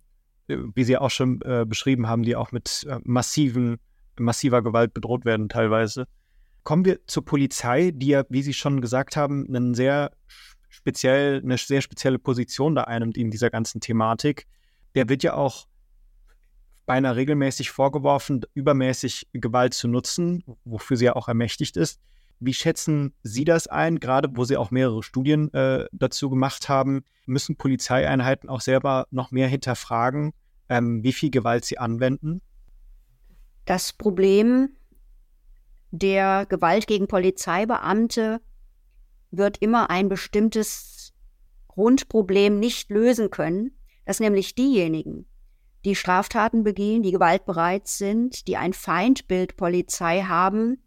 wie 0.48 0.84
Sie 0.84 0.96
auch 0.96 1.10
schon 1.10 1.40
äh, 1.42 1.64
beschrieben 1.66 2.06
haben, 2.08 2.22
die 2.22 2.36
auch 2.36 2.52
mit 2.52 2.86
äh, 2.88 2.98
massiven, 3.04 3.78
massiver 4.18 4.62
Gewalt 4.62 4.94
bedroht 4.94 5.24
werden 5.24 5.48
teilweise. 5.48 6.06
Kommen 6.62 6.84
wir 6.84 7.06
zur 7.06 7.24
Polizei, 7.24 7.92
die 7.92 8.08
ja, 8.08 8.24
wie 8.28 8.42
Sie 8.42 8.54
schon 8.54 8.80
gesagt 8.80 9.16
haben, 9.16 9.46
einen 9.48 9.74
sehr 9.74 10.10
speziell, 10.68 11.40
eine 11.42 11.58
sehr 11.58 11.80
spezielle 11.80 12.18
Position 12.18 12.74
da 12.74 12.84
einnimmt 12.84 13.16
in 13.16 13.30
dieser 13.30 13.50
ganzen 13.50 13.80
Thematik. 13.80 14.46
Der 14.94 15.08
wird 15.08 15.22
ja 15.22 15.34
auch 15.34 15.66
beinahe 16.86 17.16
regelmäßig 17.16 17.70
vorgeworfen, 17.70 18.42
übermäßig 18.54 19.28
Gewalt 19.32 19.74
zu 19.74 19.88
nutzen, 19.88 20.44
wofür 20.64 20.96
sie 20.96 21.06
ja 21.06 21.16
auch 21.16 21.28
ermächtigt 21.28 21.76
ist. 21.76 22.00
Wie 22.38 22.54
schätzen 22.54 23.14
Sie 23.22 23.44
das 23.44 23.66
ein, 23.66 23.98
gerade 23.98 24.28
wo 24.34 24.44
Sie 24.44 24.56
auch 24.56 24.70
mehrere 24.70 25.02
Studien 25.02 25.52
äh, 25.54 25.86
dazu 25.92 26.28
gemacht 26.28 26.68
haben? 26.68 27.04
Müssen 27.24 27.56
Polizeieinheiten 27.56 28.48
auch 28.48 28.60
selber 28.60 29.06
noch 29.10 29.30
mehr 29.30 29.48
hinterfragen, 29.48 30.32
ähm, 30.68 31.02
wie 31.02 31.12
viel 31.12 31.30
Gewalt 31.30 31.64
sie 31.64 31.78
anwenden? 31.78 32.42
Das 33.64 33.92
Problem 33.92 34.70
der 35.90 36.46
Gewalt 36.46 36.86
gegen 36.86 37.08
Polizeibeamte 37.08 38.40
wird 39.30 39.58
immer 39.58 39.90
ein 39.90 40.08
bestimmtes 40.08 41.14
Grundproblem 41.68 42.58
nicht 42.58 42.90
lösen 42.90 43.30
können, 43.30 43.78
dass 44.04 44.20
nämlich 44.20 44.54
diejenigen, 44.54 45.26
die 45.84 45.94
Straftaten 45.94 46.64
begehen, 46.64 47.02
die 47.02 47.12
gewaltbereit 47.12 47.86
sind, 47.86 48.46
die 48.48 48.56
ein 48.56 48.72
Feindbild 48.72 49.56
Polizei 49.56 50.22
haben, 50.22 50.82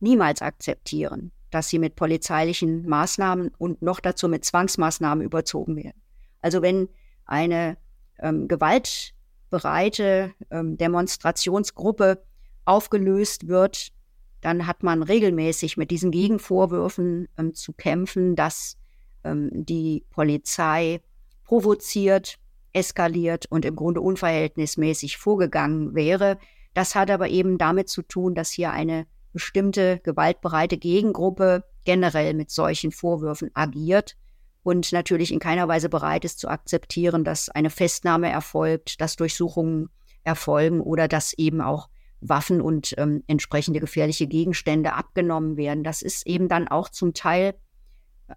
niemals 0.00 0.42
akzeptieren, 0.42 1.32
dass 1.50 1.68
sie 1.68 1.78
mit 1.78 1.96
polizeilichen 1.96 2.88
Maßnahmen 2.88 3.52
und 3.58 3.82
noch 3.82 4.00
dazu 4.00 4.28
mit 4.28 4.44
Zwangsmaßnahmen 4.44 5.24
überzogen 5.24 5.76
werden. 5.76 6.00
Also 6.40 6.62
wenn 6.62 6.88
eine 7.26 7.76
ähm, 8.18 8.48
gewaltbereite 8.48 10.32
ähm, 10.50 10.76
Demonstrationsgruppe 10.76 12.22
aufgelöst 12.64 13.48
wird, 13.48 13.92
dann 14.40 14.66
hat 14.66 14.82
man 14.82 15.02
regelmäßig 15.02 15.76
mit 15.76 15.90
diesen 15.90 16.10
Gegenvorwürfen 16.10 17.28
ähm, 17.38 17.54
zu 17.54 17.72
kämpfen, 17.72 18.36
dass 18.36 18.76
ähm, 19.24 19.50
die 19.52 20.04
Polizei 20.10 21.00
provoziert, 21.44 22.36
eskaliert 22.72 23.46
und 23.50 23.64
im 23.64 23.76
Grunde 23.76 24.00
unverhältnismäßig 24.00 25.16
vorgegangen 25.16 25.94
wäre. 25.94 26.38
Das 26.74 26.94
hat 26.94 27.10
aber 27.10 27.28
eben 27.28 27.56
damit 27.56 27.88
zu 27.88 28.02
tun, 28.02 28.34
dass 28.34 28.50
hier 28.50 28.72
eine 28.72 29.06
bestimmte 29.34 30.00
gewaltbereite 30.02 30.78
Gegengruppe 30.78 31.64
generell 31.84 32.32
mit 32.32 32.50
solchen 32.50 32.90
Vorwürfen 32.90 33.50
agiert 33.52 34.16
und 34.62 34.90
natürlich 34.92 35.30
in 35.30 35.40
keiner 35.40 35.68
Weise 35.68 35.90
bereit 35.90 36.24
ist 36.24 36.40
zu 36.40 36.48
akzeptieren, 36.48 37.22
dass 37.22 37.50
eine 37.50 37.68
Festnahme 37.68 38.30
erfolgt, 38.30 39.00
dass 39.02 39.16
Durchsuchungen 39.16 39.90
erfolgen 40.22 40.80
oder 40.80 41.06
dass 41.06 41.34
eben 41.34 41.60
auch 41.60 41.90
Waffen 42.22 42.62
und 42.62 42.94
ähm, 42.96 43.22
entsprechende 43.26 43.80
gefährliche 43.80 44.26
Gegenstände 44.26 44.94
abgenommen 44.94 45.58
werden. 45.58 45.84
Das 45.84 46.00
ist 46.00 46.26
eben 46.26 46.48
dann 46.48 46.66
auch 46.66 46.88
zum 46.88 47.12
Teil 47.12 47.54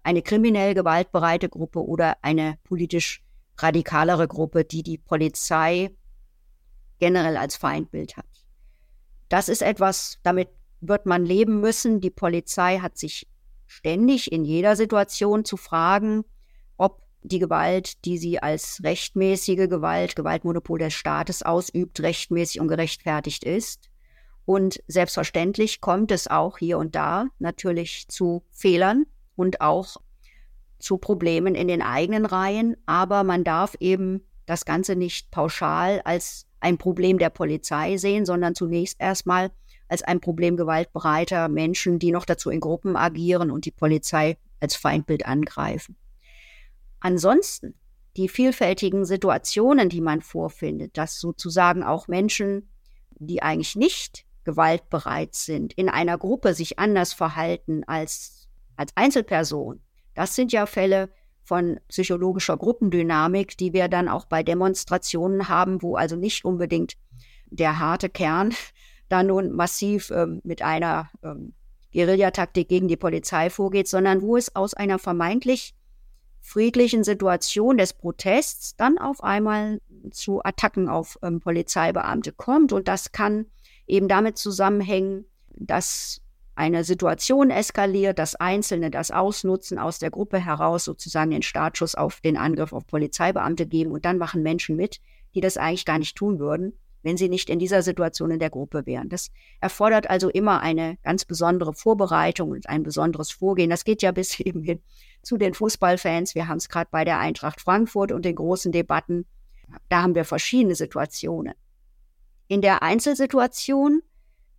eine 0.02 0.20
kriminell 0.20 0.74
gewaltbereite 0.74 1.48
Gruppe 1.48 1.82
oder 1.82 2.18
eine 2.20 2.58
politisch 2.64 3.22
radikalere 3.56 4.28
Gruppe, 4.28 4.64
die 4.64 4.82
die 4.82 4.98
Polizei 4.98 5.90
generell 6.98 7.38
als 7.38 7.56
Feindbild 7.56 8.18
hat. 8.18 8.26
Das 9.30 9.48
ist 9.48 9.62
etwas, 9.62 10.18
damit 10.22 10.48
wird 10.80 11.06
man 11.06 11.24
leben 11.24 11.60
müssen. 11.60 12.00
Die 12.00 12.10
Polizei 12.10 12.78
hat 12.78 12.98
sich 12.98 13.26
ständig 13.66 14.32
in 14.32 14.44
jeder 14.44 14.76
Situation 14.76 15.44
zu 15.44 15.56
fragen, 15.56 16.24
ob 16.76 17.02
die 17.22 17.38
Gewalt, 17.38 18.04
die 18.04 18.18
sie 18.18 18.40
als 18.40 18.80
rechtmäßige 18.82 19.68
Gewalt, 19.68 20.16
Gewaltmonopol 20.16 20.78
des 20.78 20.94
Staates 20.94 21.42
ausübt, 21.42 22.00
rechtmäßig 22.00 22.60
und 22.60 22.68
gerechtfertigt 22.68 23.44
ist. 23.44 23.90
Und 24.44 24.82
selbstverständlich 24.88 25.80
kommt 25.80 26.10
es 26.10 26.26
auch 26.26 26.58
hier 26.58 26.78
und 26.78 26.94
da 26.94 27.26
natürlich 27.38 28.08
zu 28.08 28.44
Fehlern 28.50 29.04
und 29.36 29.60
auch 29.60 29.98
zu 30.78 30.96
Problemen 30.96 31.54
in 31.54 31.68
den 31.68 31.82
eigenen 31.82 32.24
Reihen, 32.24 32.76
aber 32.86 33.24
man 33.24 33.44
darf 33.44 33.74
eben 33.80 34.22
das 34.46 34.64
Ganze 34.64 34.96
nicht 34.96 35.30
pauschal 35.30 36.00
als 36.04 36.46
ein 36.60 36.78
Problem 36.78 37.18
der 37.18 37.30
Polizei 37.30 37.98
sehen, 37.98 38.24
sondern 38.24 38.54
zunächst 38.54 39.00
erstmal 39.00 39.50
als 39.88 40.02
ein 40.02 40.20
Problem 40.20 40.56
gewaltbereiter 40.56 41.48
Menschen, 41.48 41.98
die 41.98 42.12
noch 42.12 42.24
dazu 42.24 42.50
in 42.50 42.60
Gruppen 42.60 42.96
agieren 42.96 43.50
und 43.50 43.64
die 43.64 43.70
Polizei 43.70 44.36
als 44.60 44.76
Feindbild 44.76 45.26
angreifen. 45.26 45.96
Ansonsten 47.00 47.74
die 48.16 48.28
vielfältigen 48.28 49.04
Situationen, 49.04 49.88
die 49.88 50.00
man 50.00 50.22
vorfindet, 50.22 50.96
dass 50.96 51.20
sozusagen 51.20 51.84
auch 51.84 52.08
Menschen, 52.08 52.68
die 53.10 53.42
eigentlich 53.42 53.76
nicht 53.76 54.24
gewaltbereit 54.44 55.34
sind, 55.34 55.72
in 55.74 55.88
einer 55.88 56.18
Gruppe 56.18 56.54
sich 56.54 56.78
anders 56.78 57.12
verhalten 57.12 57.84
als 57.84 58.48
als 58.78 58.92
Einzelperson, 58.94 59.80
das 60.14 60.34
sind 60.34 60.52
ja 60.52 60.64
Fälle 60.64 61.10
von 61.42 61.80
psychologischer 61.88 62.56
Gruppendynamik, 62.56 63.56
die 63.58 63.72
wir 63.72 63.88
dann 63.88 64.08
auch 64.08 64.24
bei 64.24 64.42
Demonstrationen 64.42 65.48
haben, 65.48 65.82
wo 65.82 65.96
also 65.96 66.16
nicht 66.16 66.44
unbedingt 66.44 66.94
der 67.46 67.78
harte 67.78 68.08
Kern 68.08 68.54
da 69.08 69.22
nun 69.22 69.52
massiv 69.52 70.10
ähm, 70.10 70.40
mit 70.44 70.62
einer 70.62 71.10
ähm, 71.22 71.54
Guerillataktik 71.92 72.68
gegen 72.68 72.88
die 72.88 72.96
Polizei 72.96 73.50
vorgeht, 73.50 73.88
sondern 73.88 74.22
wo 74.22 74.36
es 74.36 74.54
aus 74.54 74.74
einer 74.74 74.98
vermeintlich 74.98 75.74
friedlichen 76.40 77.04
Situation 77.04 77.78
des 77.78 77.92
Protests 77.92 78.76
dann 78.76 78.98
auf 78.98 79.22
einmal 79.22 79.80
zu 80.10 80.42
Attacken 80.44 80.88
auf 80.88 81.18
ähm, 81.22 81.40
Polizeibeamte 81.40 82.32
kommt. 82.32 82.72
Und 82.72 82.88
das 82.88 83.12
kann 83.12 83.46
eben 83.86 84.08
damit 84.08 84.38
zusammenhängen, 84.38 85.24
dass 85.50 86.20
eine 86.54 86.84
Situation 86.84 87.50
eskaliert, 87.50 88.18
dass 88.18 88.34
Einzelne 88.34 88.90
das 88.90 89.10
ausnutzen, 89.10 89.78
aus 89.78 89.98
der 89.98 90.10
Gruppe 90.10 90.38
heraus 90.38 90.84
sozusagen 90.84 91.30
den 91.30 91.42
Startschuss 91.42 91.94
auf 91.94 92.20
den 92.20 92.36
Angriff 92.36 92.72
auf 92.72 92.86
Polizeibeamte 92.86 93.66
geben 93.66 93.92
und 93.92 94.04
dann 94.04 94.18
machen 94.18 94.42
Menschen 94.42 94.74
mit, 94.74 95.00
die 95.34 95.40
das 95.40 95.56
eigentlich 95.56 95.84
gar 95.84 95.98
nicht 95.98 96.16
tun 96.16 96.38
würden, 96.38 96.72
wenn 97.08 97.16
sie 97.16 97.30
nicht 97.30 97.48
in 97.48 97.58
dieser 97.58 97.80
Situation 97.80 98.30
in 98.30 98.38
der 98.38 98.50
Gruppe 98.50 98.84
wären. 98.84 99.08
Das 99.08 99.30
erfordert 99.62 100.10
also 100.10 100.28
immer 100.28 100.60
eine 100.60 100.98
ganz 101.02 101.24
besondere 101.24 101.72
Vorbereitung 101.72 102.50
und 102.50 102.68
ein 102.68 102.82
besonderes 102.82 103.30
Vorgehen. 103.30 103.70
Das 103.70 103.84
geht 103.84 104.02
ja 104.02 104.12
bis 104.12 104.38
eben 104.40 104.62
hin 104.62 104.82
zu 105.22 105.38
den 105.38 105.54
Fußballfans. 105.54 106.34
Wir 106.34 106.48
haben 106.48 106.58
es 106.58 106.68
gerade 106.68 106.90
bei 106.90 107.06
der 107.06 107.18
Eintracht 107.18 107.62
Frankfurt 107.62 108.12
und 108.12 108.26
den 108.26 108.34
großen 108.34 108.72
Debatten. 108.72 109.24
Da 109.88 110.02
haben 110.02 110.14
wir 110.14 110.26
verschiedene 110.26 110.74
Situationen. 110.74 111.54
In 112.46 112.60
der 112.60 112.82
Einzelsituation 112.82 114.02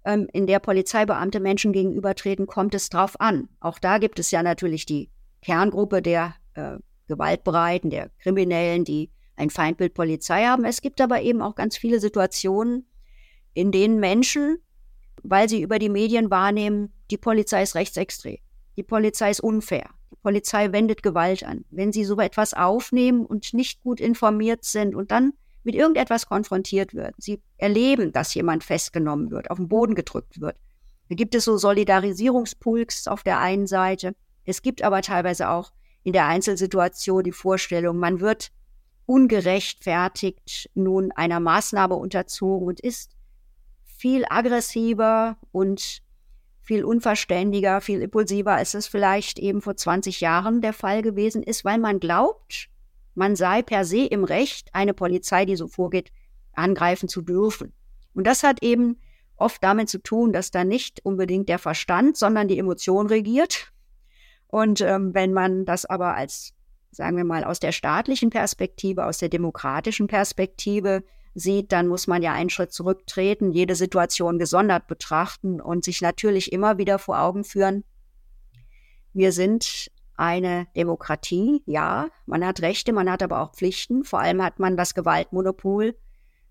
ähm, 0.06 0.28
in 0.34 0.48
der 0.48 0.58
Polizeibeamte 0.58 1.40
Menschen 1.40 1.72
gegenübertreten, 1.72 2.48
kommt 2.48 2.74
es 2.74 2.90
drauf 2.90 3.22
an. 3.22 3.48
Auch 3.60 3.78
da 3.78 4.00
gibt 4.00 4.18
es 4.18 4.32
ja 4.32 4.42
natürlich 4.42 4.88
die 4.88 5.12
Kerngruppe 5.44 6.02
der 6.02 6.34
äh, 6.56 6.78
Gewaltbereiten, 7.08 7.92
der 7.92 8.10
Kriminellen, 8.18 8.86
die 8.86 9.12
ein 9.40 9.50
Feindbild 9.50 9.94
Polizei 9.94 10.46
haben. 10.46 10.66
Es 10.66 10.82
gibt 10.82 11.02
aber 11.02 11.22
eben 11.22 11.42
auch 11.42 11.56
ganz 11.56 11.78
viele 11.78 12.00
Situationen, 12.00 12.88
in 13.54 13.72
denen 13.72 14.00
Menschen, 14.00 14.60
weil 15.24 15.50
sie 15.50 15.62
über 15.62 15.80
die 15.80 15.90
Medien 15.90 16.30
wahrnehmen, 16.30 16.94
die 17.12 17.18
Polizei 17.18 17.64
ist 17.64 17.76
rechtsextrem, 17.76 18.38
die 18.78 18.84
Polizei 18.84 19.32
ist 19.32 19.40
unfair, 19.40 19.90
die 20.12 20.18
Polizei 20.22 20.72
wendet 20.72 21.04
Gewalt 21.04 21.44
an. 21.44 21.66
Wenn 21.70 21.92
sie 21.92 22.06
so 22.06 22.20
etwas 22.20 22.54
aufnehmen 22.54 23.26
und 23.26 23.54
nicht 23.54 23.82
gut 23.82 24.00
informiert 24.00 24.64
sind 24.64 24.96
und 24.96 25.12
dann 25.12 25.34
mit 25.64 25.76
irgendetwas 25.76 26.26
konfrontiert 26.26 26.94
wird. 26.94 27.14
Sie 27.18 27.42
erleben, 27.58 28.12
dass 28.12 28.34
jemand 28.34 28.64
festgenommen 28.64 29.30
wird, 29.30 29.52
auf 29.52 29.58
den 29.58 29.68
Boden 29.68 29.94
gedrückt 29.94 30.40
wird. 30.40 30.56
Da 31.10 31.16
gibt 31.16 31.36
es 31.36 31.46
so 31.46 31.58
Solidarisierungspulks 31.58 33.08
auf 33.08 33.24
der 33.24 33.40
einen 33.40 33.68
Seite. 33.68 34.16
Es 34.46 34.62
gibt 34.62 34.84
aber 34.84 35.02
teilweise 35.02 35.50
auch 35.50 35.72
in 36.04 36.14
der 36.14 36.28
Einzelsituation 36.28 37.24
die 37.24 37.32
Vorstellung, 37.32 37.98
man 37.98 38.20
wird 38.20 38.52
ungerechtfertigt 39.10 40.70
nun 40.76 41.12
einer 41.12 41.40
Maßnahme 41.40 41.96
unterzogen 41.96 42.68
und 42.68 42.80
ist 42.80 43.16
viel 43.84 44.24
aggressiver 44.30 45.36
und 45.52 46.04
viel 46.62 46.84
unverständiger, 46.84 47.82
viel 47.82 48.04
impulsiver, 48.04 48.54
als 48.54 48.76
es 48.76 48.86
vielleicht 48.86 49.40
eben 49.40 49.64
vor 49.64 49.76
20 49.76 50.22
Jahren 50.22 50.62
der 50.62 50.74
Fall 50.74 51.02
gewesen 51.02 51.42
ist, 51.42 51.66
weil 51.66 51.80
man 51.80 52.00
glaubt, 52.00 52.70
man 53.16 53.36
sei 53.36 53.64
per 53.64 53.84
se 53.84 54.06
im 54.06 54.24
Recht, 54.24 54.70
eine 54.74 54.94
Polizei, 54.94 55.46
die 55.46 55.56
so 55.56 55.68
vorgeht, 55.68 56.12
angreifen 56.54 57.10
zu 57.10 57.24
dürfen. 57.24 57.74
Und 58.14 58.28
das 58.28 58.44
hat 58.44 58.62
eben 58.62 59.00
oft 59.38 59.64
damit 59.64 59.90
zu 59.90 60.04
tun, 60.04 60.34
dass 60.34 60.52
da 60.52 60.64
nicht 60.64 61.04
unbedingt 61.04 61.50
der 61.50 61.58
Verstand, 61.58 62.16
sondern 62.16 62.48
die 62.48 62.60
Emotion 62.60 63.08
regiert. 63.08 63.74
Und 64.46 64.82
ähm, 64.82 65.16
wenn 65.16 65.34
man 65.34 65.66
das 65.66 65.88
aber 65.88 66.14
als, 66.14 66.54
sagen 66.92 67.18
wir 67.18 67.24
mal, 67.24 67.44
aus 67.44 67.60
der 67.60 67.72
staatlichen 67.72 68.30
Perspektive, 68.30 69.06
aus 69.06 69.18
der 69.20 69.30
demokratischen 69.30 70.08
Perspektive 70.08 71.04
sieht, 71.36 71.72
dann 71.72 71.88
muss 71.88 72.08
man 72.08 72.22
ja 72.22 72.34
einen 72.34 72.50
Schritt 72.50 72.74
zurücktreten, 72.74 73.52
jede 73.52 73.76
Situation 73.76 74.40
gesondert 74.40 74.88
betrachten 74.88 75.62
und 75.62 75.84
sich 75.84 76.02
natürlich 76.02 76.52
immer 76.52 76.78
wieder 76.78 77.00
vor 77.00 77.20
Augen 77.20 77.44
führen, 77.44 77.84
wir 79.14 79.32
sind 79.32 79.92
eine 80.16 80.68
Demokratie. 80.76 81.64
Ja, 81.66 82.10
man 82.26 82.46
hat 82.46 82.62
Rechte, 82.62 82.94
man 82.94 83.10
hat 83.10 83.24
aber 83.24 83.42
auch 83.42 83.54
Pflichten. 83.54 84.04
Vor 84.04 84.20
allem 84.20 84.44
hat 84.44 84.60
man 84.60 84.78
das 84.78 84.94
Gewaltmonopol 84.94 85.96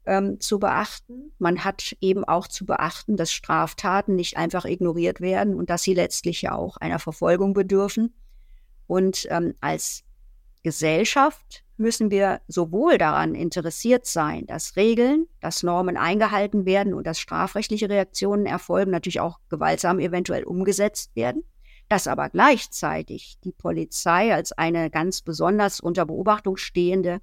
ähm, 0.06 0.40
zu 0.40 0.58
beachten. 0.58 1.32
Man 1.38 1.64
hat 1.64 1.96
eben 2.00 2.24
auch 2.24 2.48
zu 2.48 2.64
beachten, 2.66 3.16
dass 3.16 3.30
Straftaten 3.30 4.16
nicht 4.16 4.36
einfach 4.36 4.64
ignoriert 4.64 5.20
werden 5.20 5.54
und 5.54 5.70
dass 5.70 5.82
sie 5.82 5.94
letztlich 5.94 6.42
ja 6.42 6.54
auch 6.54 6.78
einer 6.78 6.98
Verfolgung 6.98 7.52
bedürfen. 7.52 8.14
Und 8.86 9.26
ähm, 9.30 9.54
als 9.60 10.02
Gesellschaft 10.62 11.64
müssen 11.76 12.10
wir 12.10 12.40
sowohl 12.48 12.98
daran 12.98 13.34
interessiert 13.34 14.06
sein, 14.06 14.46
dass 14.46 14.76
Regeln, 14.76 15.26
dass 15.40 15.62
Normen 15.62 15.96
eingehalten 15.96 16.66
werden 16.66 16.92
und 16.94 17.06
dass 17.06 17.20
strafrechtliche 17.20 17.88
Reaktionen 17.88 18.46
erfolgen, 18.46 18.90
natürlich 18.90 19.20
auch 19.20 19.38
gewaltsam 19.48 20.00
eventuell 20.00 20.44
umgesetzt 20.44 21.14
werden 21.14 21.44
dass 21.88 22.06
aber 22.06 22.28
gleichzeitig 22.28 23.38
die 23.44 23.52
Polizei 23.52 24.34
als 24.34 24.52
eine 24.52 24.90
ganz 24.90 25.22
besonders 25.22 25.80
unter 25.80 26.04
Beobachtung 26.04 26.56
stehende 26.56 27.20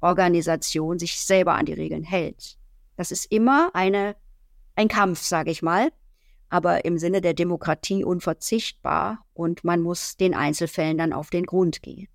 Organisation 0.00 0.98
sich 0.98 1.20
selber 1.20 1.54
an 1.54 1.66
die 1.66 1.72
Regeln 1.72 2.04
hält. 2.04 2.56
Das 2.96 3.10
ist 3.10 3.30
immer 3.32 3.70
eine, 3.74 4.14
ein 4.76 4.88
Kampf, 4.88 5.22
sage 5.22 5.50
ich 5.50 5.62
mal, 5.62 5.90
aber 6.48 6.84
im 6.84 6.98
Sinne 6.98 7.20
der 7.20 7.34
Demokratie 7.34 8.04
unverzichtbar 8.04 9.24
und 9.32 9.64
man 9.64 9.80
muss 9.80 10.16
den 10.16 10.34
Einzelfällen 10.34 10.98
dann 10.98 11.12
auf 11.12 11.30
den 11.30 11.44
Grund 11.44 11.82
gehen. 11.82 12.08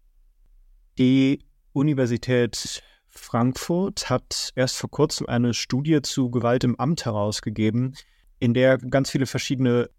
Die 1.00 1.40
Universität 1.72 2.84
Frankfurt 3.08 4.10
hat 4.10 4.52
erst 4.56 4.76
vor 4.76 4.92
kurzem 4.92 5.28
eine 5.28 5.54
Studie 5.54 6.02
zu 6.02 6.30
Gewalt 6.30 6.66
im 6.66 6.78
Amt 6.78 7.06
herausgegeben, 7.06 7.96
in 8.40 8.54
der 8.54 8.78
ganz 8.78 9.10
viele 9.10 9.26
verschiedene 9.26 9.90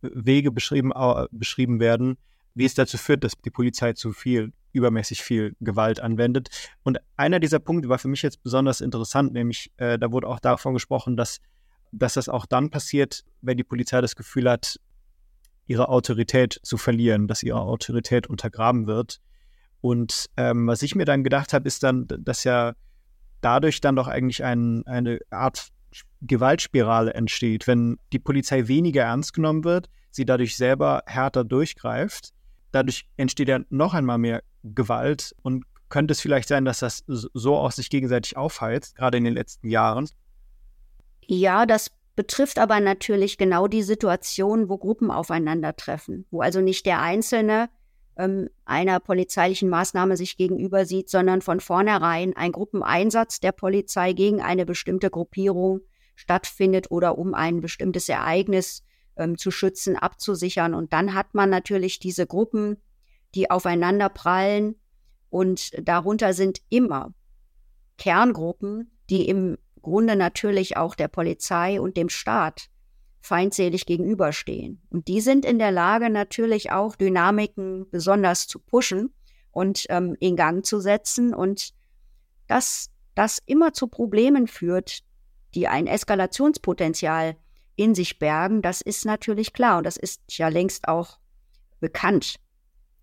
Wege 0.00 0.50
beschrieben, 0.50 0.94
beschrieben 1.30 1.78
werden, 1.78 2.16
wie 2.54 2.64
es 2.64 2.72
dazu 2.72 2.96
führt, 2.96 3.22
dass 3.22 3.34
die 3.44 3.50
Polizei 3.50 3.92
zu 3.92 4.12
viel, 4.12 4.54
übermäßig 4.72 5.22
viel 5.22 5.54
Gewalt 5.60 6.00
anwendet. 6.00 6.48
Und 6.84 7.00
einer 7.18 7.38
dieser 7.38 7.58
Punkte 7.58 7.90
war 7.90 7.98
für 7.98 8.08
mich 8.08 8.22
jetzt 8.22 8.42
besonders 8.42 8.80
interessant, 8.80 9.34
nämlich 9.34 9.70
äh, 9.76 9.98
da 9.98 10.10
wurde 10.10 10.26
auch 10.26 10.40
davon 10.40 10.72
gesprochen, 10.72 11.18
dass, 11.18 11.42
dass 11.92 12.14
das 12.14 12.30
auch 12.30 12.46
dann 12.46 12.70
passiert, 12.70 13.24
wenn 13.42 13.58
die 13.58 13.64
Polizei 13.64 14.00
das 14.00 14.16
Gefühl 14.16 14.48
hat, 14.48 14.80
ihre 15.66 15.90
Autorität 15.90 16.58
zu 16.62 16.78
verlieren, 16.78 17.28
dass 17.28 17.42
ihre 17.42 17.60
Autorität 17.60 18.26
untergraben 18.26 18.86
wird. 18.86 19.20
Und 19.86 20.30
ähm, 20.36 20.66
was 20.66 20.82
ich 20.82 20.96
mir 20.96 21.04
dann 21.04 21.22
gedacht 21.22 21.52
habe, 21.52 21.68
ist 21.68 21.84
dann, 21.84 22.08
dass 22.08 22.42
ja 22.42 22.74
dadurch 23.40 23.80
dann 23.80 23.94
doch 23.94 24.08
eigentlich 24.08 24.42
ein, 24.42 24.84
eine 24.84 25.20
Art 25.30 25.68
Gewaltspirale 26.22 27.14
entsteht, 27.14 27.68
wenn 27.68 27.96
die 28.12 28.18
Polizei 28.18 28.66
weniger 28.66 29.04
ernst 29.04 29.32
genommen 29.32 29.62
wird, 29.62 29.88
sie 30.10 30.24
dadurch 30.24 30.56
selber 30.56 31.04
härter 31.06 31.44
durchgreift. 31.44 32.30
Dadurch 32.72 33.06
entsteht 33.16 33.46
ja 33.46 33.60
noch 33.68 33.94
einmal 33.94 34.18
mehr 34.18 34.42
Gewalt 34.64 35.36
und 35.42 35.64
könnte 35.88 36.10
es 36.10 36.20
vielleicht 36.20 36.48
sein, 36.48 36.64
dass 36.64 36.80
das 36.80 37.04
so 37.06 37.54
auch 37.54 37.70
sich 37.70 37.88
gegenseitig 37.88 38.36
aufheizt, 38.36 38.96
gerade 38.96 39.18
in 39.18 39.22
den 39.22 39.34
letzten 39.34 39.68
Jahren? 39.68 40.08
Ja, 41.28 41.64
das 41.64 41.92
betrifft 42.16 42.58
aber 42.58 42.80
natürlich 42.80 43.38
genau 43.38 43.68
die 43.68 43.84
Situation, 43.84 44.68
wo 44.68 44.78
Gruppen 44.78 45.12
aufeinandertreffen, 45.12 46.26
wo 46.32 46.40
also 46.40 46.60
nicht 46.60 46.86
der 46.86 47.00
Einzelne 47.00 47.68
ähm, 48.16 48.48
einer 48.64 49.00
polizeilichen 49.00 49.68
Maßnahme 49.68 50.16
sich 50.16 50.36
gegenüber 50.36 50.86
sieht, 50.86 51.10
sondern 51.10 51.42
von 51.42 51.60
vornherein 51.60 52.36
ein 52.36 52.52
Gruppeneinsatz 52.52 53.40
der 53.40 53.52
Polizei 53.52 54.12
gegen 54.12 54.40
eine 54.40 54.66
bestimmte 54.66 55.10
Gruppierung 55.10 55.80
stattfindet 56.14 56.90
oder 56.90 57.18
um 57.18 57.34
ein 57.34 57.60
bestimmtes 57.60 58.08
Ereignis 58.08 58.82
ähm, 59.16 59.36
zu 59.36 59.50
schützen, 59.50 59.96
abzusichern. 59.96 60.74
Und 60.74 60.92
dann 60.92 61.14
hat 61.14 61.34
man 61.34 61.50
natürlich 61.50 61.98
diese 61.98 62.26
Gruppen, 62.26 62.78
die 63.34 63.50
aufeinander 63.50 64.08
prallen 64.08 64.76
und 65.28 65.72
darunter 65.86 66.32
sind 66.32 66.62
immer 66.70 67.12
Kerngruppen, 67.98 68.90
die 69.10 69.28
im 69.28 69.58
Grunde 69.82 70.16
natürlich 70.16 70.76
auch 70.76 70.94
der 70.94 71.08
Polizei 71.08 71.80
und 71.80 71.96
dem 71.96 72.08
Staat 72.08 72.68
feindselig 73.26 73.86
gegenüberstehen. 73.86 74.80
Und 74.90 75.08
die 75.08 75.20
sind 75.20 75.44
in 75.44 75.58
der 75.58 75.72
Lage, 75.72 76.10
natürlich 76.10 76.70
auch 76.70 76.96
Dynamiken 76.96 77.90
besonders 77.90 78.46
zu 78.46 78.60
pushen 78.60 79.12
und 79.50 79.86
ähm, 79.88 80.16
in 80.20 80.36
Gang 80.36 80.64
zu 80.64 80.80
setzen. 80.80 81.34
Und 81.34 81.72
dass 82.46 82.90
das 83.14 83.42
immer 83.46 83.72
zu 83.72 83.88
Problemen 83.88 84.46
führt, 84.46 85.00
die 85.54 85.66
ein 85.66 85.86
Eskalationspotenzial 85.86 87.36
in 87.74 87.94
sich 87.94 88.18
bergen, 88.18 88.62
das 88.62 88.80
ist 88.80 89.04
natürlich 89.04 89.52
klar. 89.52 89.78
Und 89.78 89.84
das 89.84 89.96
ist 89.96 90.22
ja 90.28 90.48
längst 90.48 90.86
auch 90.86 91.18
bekannt. 91.80 92.36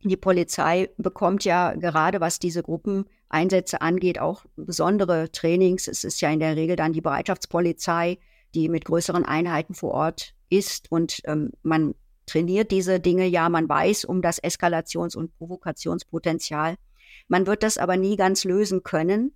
Die 0.03 0.17
Polizei 0.17 0.89
bekommt 0.97 1.43
ja 1.45 1.73
gerade, 1.73 2.21
was 2.21 2.39
diese 2.39 2.63
Gruppeneinsätze 2.63 3.81
angeht, 3.81 4.19
auch 4.19 4.45
besondere 4.55 5.31
Trainings. 5.31 5.88
Es 5.88 6.03
ist 6.03 6.21
ja 6.21 6.29
in 6.29 6.39
der 6.39 6.55
Regel 6.55 6.75
dann 6.75 6.93
die 6.93 7.01
Bereitschaftspolizei, 7.01 8.17
die 8.54 8.70
mit 8.70 8.86
größeren 8.86 9.26
Einheiten 9.26 9.74
vor 9.74 9.92
Ort 9.92 10.34
ist. 10.50 10.92
Und 10.92 11.22
ähm, 11.26 11.52
man 11.63 11.96
trainiert 12.26 12.72
diese 12.72 13.00
Dinge 13.00 13.26
ja, 13.28 13.50
man 13.50 13.68
weiß 13.68 14.06
um 14.06 14.22
das 14.22 14.42
Eskalations- 14.42 15.18
und 15.18 15.36
Provokationspotenzial. 15.38 16.76
Man 17.28 17.48
wird 17.48 17.63
das 17.63 17.78
aber 17.78 17.98
nie 17.98 18.16
ganz 18.16 18.44
lösen 18.44 18.84
können, 18.84 19.34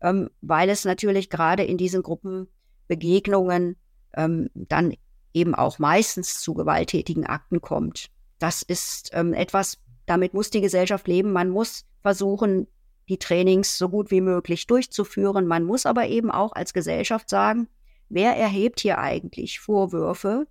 ähm, 0.00 0.30
weil 0.40 0.68
es 0.68 0.84
natürlich 0.84 1.30
gerade 1.30 1.64
in 1.64 1.78
diesen 1.78 2.02
Gruppenbegegnungen 2.02 3.76
ähm, 4.14 4.50
dann 4.54 4.94
eben 5.34 5.54
auch 5.54 5.78
meistens 5.78 6.40
zu 6.40 6.54
gewalttätigen 6.54 7.26
Akten 7.26 7.60
kommt. 7.60 8.08
Das 8.38 8.62
ist 8.62 9.10
ähm, 9.12 9.34
etwas, 9.34 9.78
damit 10.06 10.34
muss 10.34 10.50
die 10.50 10.60
Gesellschaft 10.60 11.08
leben. 11.08 11.32
Man 11.32 11.50
muss 11.50 11.84
versuchen, 12.02 12.66
die 13.08 13.18
Trainings 13.18 13.78
so 13.78 13.88
gut 13.88 14.10
wie 14.10 14.20
möglich 14.20 14.66
durchzuführen. 14.66 15.46
Man 15.46 15.64
muss 15.64 15.86
aber 15.86 16.06
eben 16.06 16.30
auch 16.30 16.52
als 16.52 16.72
Gesellschaft 16.72 17.28
sagen, 17.28 17.68
wer 18.08 18.36
erhebt 18.36 18.80
hier 18.80 18.98
eigentlich 18.98 19.60
Vorwürfe 19.60 20.46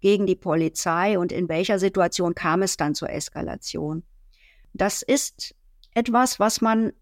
gegen 0.00 0.26
die 0.26 0.36
Polizei 0.36 1.18
und 1.18 1.32
in 1.32 1.48
welcher 1.48 1.78
Situation 1.78 2.34
kam 2.34 2.62
es 2.62 2.76
dann 2.76 2.94
zur 2.94 3.10
Eskalation. 3.10 4.02
Das 4.72 5.02
ist 5.02 5.54
etwas, 5.94 6.38
was 6.38 6.60
man 6.60 6.92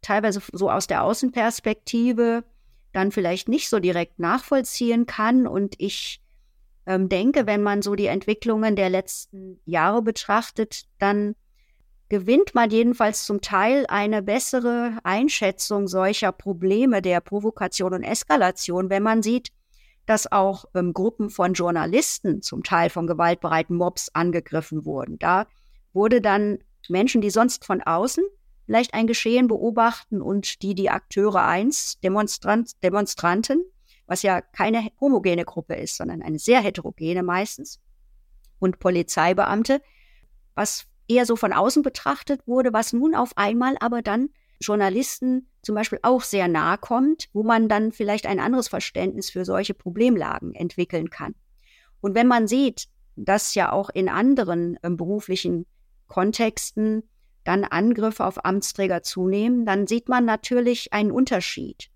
teilweise 0.00 0.42
so 0.52 0.70
aus 0.70 0.86
der 0.86 1.04
Außenperspektive 1.04 2.44
dann 2.92 3.12
vielleicht 3.12 3.48
nicht 3.48 3.68
so 3.68 3.78
direkt 3.78 4.18
nachvollziehen 4.18 5.06
kann. 5.06 5.46
Und 5.46 5.76
ich 5.78 6.20
ähm, 6.86 7.08
denke, 7.08 7.46
wenn 7.46 7.62
man 7.62 7.82
so 7.82 7.94
die 7.94 8.06
Entwicklungen 8.06 8.76
der 8.76 8.90
letzten 8.90 9.60
Jahre 9.64 10.02
betrachtet, 10.02 10.86
dann 10.98 11.34
gewinnt 12.12 12.54
man 12.54 12.68
jedenfalls 12.68 13.24
zum 13.24 13.40
Teil 13.40 13.86
eine 13.88 14.20
bessere 14.20 14.98
Einschätzung 15.02 15.88
solcher 15.88 16.30
Probleme 16.30 17.00
der 17.00 17.22
Provokation 17.22 17.94
und 17.94 18.02
Eskalation, 18.02 18.90
wenn 18.90 19.02
man 19.02 19.22
sieht, 19.22 19.48
dass 20.04 20.30
auch 20.30 20.66
ähm, 20.74 20.92
Gruppen 20.92 21.30
von 21.30 21.54
Journalisten 21.54 22.42
zum 22.42 22.64
Teil 22.64 22.90
von 22.90 23.06
gewaltbereiten 23.06 23.74
Mobs 23.74 24.10
angegriffen 24.12 24.84
wurden. 24.84 25.18
Da 25.20 25.46
wurde 25.94 26.20
dann 26.20 26.58
Menschen, 26.90 27.22
die 27.22 27.30
sonst 27.30 27.64
von 27.64 27.80
außen 27.80 28.24
vielleicht 28.66 28.92
ein 28.92 29.06
Geschehen 29.06 29.48
beobachten 29.48 30.20
und 30.20 30.60
die 30.60 30.74
die 30.74 30.90
Akteure 30.90 31.46
eins, 31.46 31.98
Demonstrant, 32.00 32.72
Demonstranten, 32.84 33.64
was 34.06 34.20
ja 34.20 34.42
keine 34.42 34.90
homogene 35.00 35.46
Gruppe 35.46 35.76
ist, 35.76 35.96
sondern 35.96 36.20
eine 36.20 36.38
sehr 36.38 36.60
heterogene 36.60 37.22
meistens, 37.22 37.80
und 38.58 38.80
Polizeibeamte, 38.80 39.80
was 40.54 40.86
eher 41.08 41.26
so 41.26 41.36
von 41.36 41.52
außen 41.52 41.82
betrachtet 41.82 42.46
wurde, 42.46 42.72
was 42.72 42.92
nun 42.92 43.14
auf 43.14 43.36
einmal 43.36 43.76
aber 43.80 44.02
dann 44.02 44.30
Journalisten 44.60 45.48
zum 45.62 45.74
Beispiel 45.74 45.98
auch 46.02 46.22
sehr 46.22 46.48
nahe 46.48 46.78
kommt, 46.78 47.28
wo 47.32 47.42
man 47.42 47.68
dann 47.68 47.92
vielleicht 47.92 48.26
ein 48.26 48.40
anderes 48.40 48.68
Verständnis 48.68 49.30
für 49.30 49.44
solche 49.44 49.74
Problemlagen 49.74 50.54
entwickeln 50.54 51.10
kann. 51.10 51.34
Und 52.00 52.14
wenn 52.14 52.26
man 52.26 52.48
sieht, 52.48 52.88
dass 53.16 53.54
ja 53.54 53.72
auch 53.72 53.90
in 53.90 54.08
anderen 54.08 54.78
äh, 54.82 54.90
beruflichen 54.90 55.66
Kontexten 56.06 57.02
dann 57.44 57.64
Angriffe 57.64 58.24
auf 58.24 58.44
Amtsträger 58.44 59.02
zunehmen, 59.02 59.66
dann 59.66 59.86
sieht 59.86 60.08
man 60.08 60.24
natürlich 60.24 60.92
einen 60.92 61.10
Unterschied. 61.10 61.90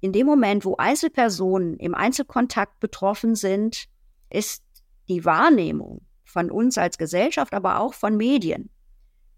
In 0.00 0.12
dem 0.12 0.26
Moment, 0.26 0.64
wo 0.64 0.76
Einzelpersonen 0.76 1.78
im 1.78 1.94
Einzelkontakt 1.94 2.78
betroffen 2.78 3.34
sind, 3.34 3.86
ist 4.30 4.62
die 5.08 5.24
Wahrnehmung 5.24 6.02
von 6.34 6.50
uns 6.50 6.76
als 6.76 6.98
Gesellschaft, 6.98 7.54
aber 7.54 7.78
auch 7.78 7.94
von 7.94 8.16
Medien, 8.16 8.68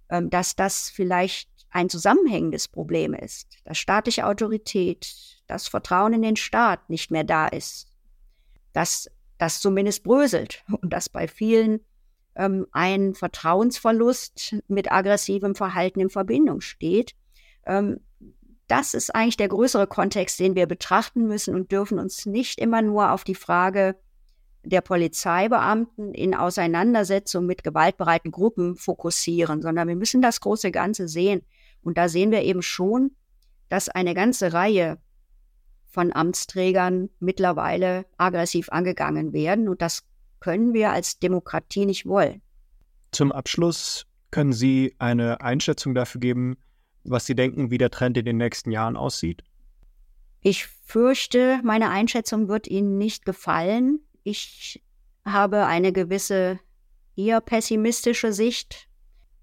ähm, 0.09 0.31
dass 0.31 0.57
das 0.57 0.89
vielleicht 0.89 1.49
ein 1.71 1.91
zusammenhängendes 1.91 2.69
Problem 2.69 3.13
ist, 3.13 3.59
dass 3.65 3.77
staatliche 3.77 4.27
Autorität, 4.27 5.43
das 5.47 5.69
Vertrauen 5.69 6.15
in 6.15 6.23
den 6.23 6.37
Staat 6.37 6.89
nicht 6.89 7.11
mehr 7.11 7.23
da 7.23 7.47
ist, 7.47 7.93
dass 8.73 9.11
das 9.39 9.61
zumindest 9.61 10.03
bröselt 10.03 10.65
und 10.81 10.91
dass 10.91 11.11
bei 11.11 11.29
vielen 11.29 11.81
ähm, 12.35 12.67
ein 12.73 13.15
Vertrauensverlust 13.15 14.57
mit 14.69 14.91
aggressivem 14.91 15.55
Verhalten 15.55 16.01
in 16.01 16.11
Verbindung 16.11 16.63
steht. 16.63 17.15
Ähm, 17.67 18.01
das 18.69 18.95
ist 18.95 19.15
eigentlich 19.15 19.37
der 19.37 19.49
größere 19.49 19.87
Kontext, 19.87 20.41
den 20.41 20.57
wir 20.57 20.67
betrachten 20.67 21.29
müssen 21.29 21.55
und 21.55 21.71
dürfen 21.71 21.99
uns 21.99 22.25
nicht 22.25 22.59
immer 22.59 22.81
nur 22.81 23.13
auf 23.13 23.23
die 23.23 23.35
Frage 23.35 23.97
der 24.69 24.81
Polizeibeamten 24.81 26.13
in 26.13 26.35
Auseinandersetzung 26.35 27.47
mit 27.47 27.63
gewaltbereiten 27.63 28.33
Gruppen 28.33 28.77
fokussieren, 28.77 29.63
sondern 29.63 29.89
wir 29.89 29.97
müssen 29.97 30.23
das 30.23 30.41
große 30.41 30.71
Ganze 30.73 31.09
sehen. 31.09 31.43
Und 31.83 31.97
da 31.99 32.09
sehen 32.09 32.33
wir 32.33 32.43
eben 32.43 32.63
schon, 32.63 33.13
dass 33.69 33.89
eine 33.89 34.15
ganze 34.15 34.53
Reihe 34.53 34.99
von 35.87 36.13
Amtsträgern 36.13 37.09
mittlerweile 37.21 38.07
aggressiv 38.17 38.69
angegangen 38.71 39.33
werden. 39.33 39.69
Und 39.69 39.81
das 39.83 40.05
können 40.41 40.75
wir 40.75 40.91
als 40.91 41.19
Demokratie 41.19 41.87
nicht 41.87 42.07
wollen. 42.07 42.43
Zum 43.13 43.33
Abschluss 43.33 44.07
können 44.31 44.53
Sie 44.53 44.95
eine 44.99 45.41
Einschätzung 45.41 45.95
dafür 45.95 46.21
geben, 46.21 46.57
was 47.05 47.25
Sie 47.25 47.35
denken, 47.35 47.71
wie 47.71 47.79
der 47.79 47.91
Trend 47.91 48.19
in 48.19 48.25
den 48.25 48.37
nächsten 48.37 48.73
Jahren 48.73 48.97
aussieht? 48.97 49.43
Ich 50.41 50.67
fürchte, 50.67 51.61
meine 51.65 51.91
Einschätzung 51.91 52.49
wird 52.49 52.69
Ihnen 52.69 52.99
nicht 52.99 53.25
gefallen. 53.25 54.01
Ich 54.27 54.83
habe 55.25 55.67
eine 55.67 55.93
gewisse 55.93 56.59
eher 57.15 57.41
pessimistische 57.41 58.33
Sicht. 58.33 58.89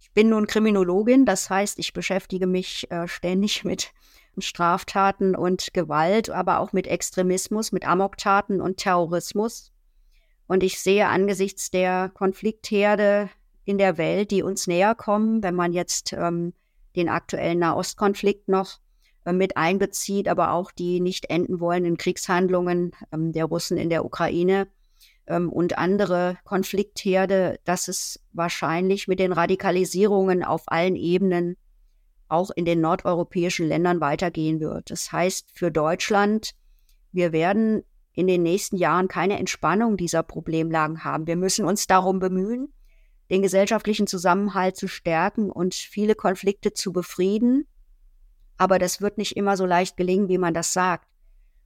Ich 0.02 0.12
bin 0.12 0.28
nun 0.28 0.46
Kriminologin, 0.46 1.26
das 1.26 1.50
heißt, 1.50 1.80
ich 1.80 1.94
beschäftige 1.94 2.48
mich 2.48 2.92
äh, 2.92 3.08
ständig 3.08 3.64
mit 3.64 3.94
Straftaten 4.38 5.38
und 5.38 5.74
Gewalt, 5.74 6.30
aber 6.30 6.60
auch 6.60 6.74
mit 6.74 6.88
Extremismus, 6.88 7.72
mit 7.72 7.88
Amoktaten 7.88 8.60
und 8.60 8.76
Terrorismus. 8.76 9.72
Und 10.48 10.64
ich 10.64 10.82
sehe 10.82 11.08
angesichts 11.08 11.72
der 11.72 12.12
Konfliktherde 12.14 13.30
in 13.64 13.78
der 13.78 13.98
Welt, 13.98 14.32
die 14.32 14.44
uns 14.44 14.68
näher 14.68 14.96
kommen, 14.96 15.44
wenn 15.44 15.56
man 15.56 15.72
jetzt 15.72 16.12
ähm, 16.12 16.52
den 16.98 17.08
aktuellen 17.08 17.60
Nahostkonflikt 17.60 18.50
noch 18.50 18.80
mit 19.32 19.56
einbezieht, 19.56 20.28
aber 20.28 20.52
auch 20.52 20.72
die 20.72 21.00
nicht 21.00 21.30
enden 21.30 21.60
wollenden 21.60 21.98
Kriegshandlungen 21.98 22.92
ähm, 23.12 23.32
der 23.32 23.46
Russen 23.46 23.78
in 23.78 23.90
der 23.90 24.04
Ukraine 24.04 24.68
ähm, 25.28 25.50
und 25.50 25.78
andere 25.78 26.38
Konfliktherde, 26.44 27.60
dass 27.64 27.88
es 27.88 28.20
wahrscheinlich 28.34 29.08
mit 29.08 29.20
den 29.20 29.32
Radikalisierungen 29.32 30.44
auf 30.44 30.64
allen 30.68 30.96
Ebenen 30.96 31.56
auch 32.28 32.52
in 32.52 32.66
den 32.66 32.82
nordeuropäischen 32.82 33.68
Ländern 33.68 34.02
weitergehen 34.02 34.60
wird. 34.60 34.90
Das 34.90 35.12
heißt 35.12 35.52
für 35.54 35.72
Deutschland, 35.72 36.52
wir 37.12 37.32
werden 37.32 37.84
in 38.14 38.28
den 38.28 38.44
nächsten 38.44 38.78
Jahren 38.78 39.08
keine 39.08 39.40
Entspannung 39.40 39.98
dieser 39.98 40.24
Problemlagen 40.24 41.04
haben. 41.04 41.28
Wir 41.28 41.36
müssen 41.36 41.66
uns 41.66 41.88
darum 41.88 42.20
bemühen, 42.20 42.74
den 43.30 43.42
gesellschaftlichen 43.42 44.08
Zusammenhalt 44.08 44.76
zu 44.76 44.88
stärken 44.88 45.50
und 45.50 45.74
viele 45.74 46.16
Konflikte 46.16 46.74
zu 46.74 46.92
befrieden. 46.92 47.68
Aber 48.64 48.80
das 48.80 49.02
wird 49.02 49.18
nicht 49.18 49.36
immer 49.36 49.58
so 49.58 49.66
leicht 49.66 49.98
gelingen, 49.98 50.30
wie 50.30 50.38
man 50.38 50.54
das 50.54 50.72
sagt. 50.72 51.06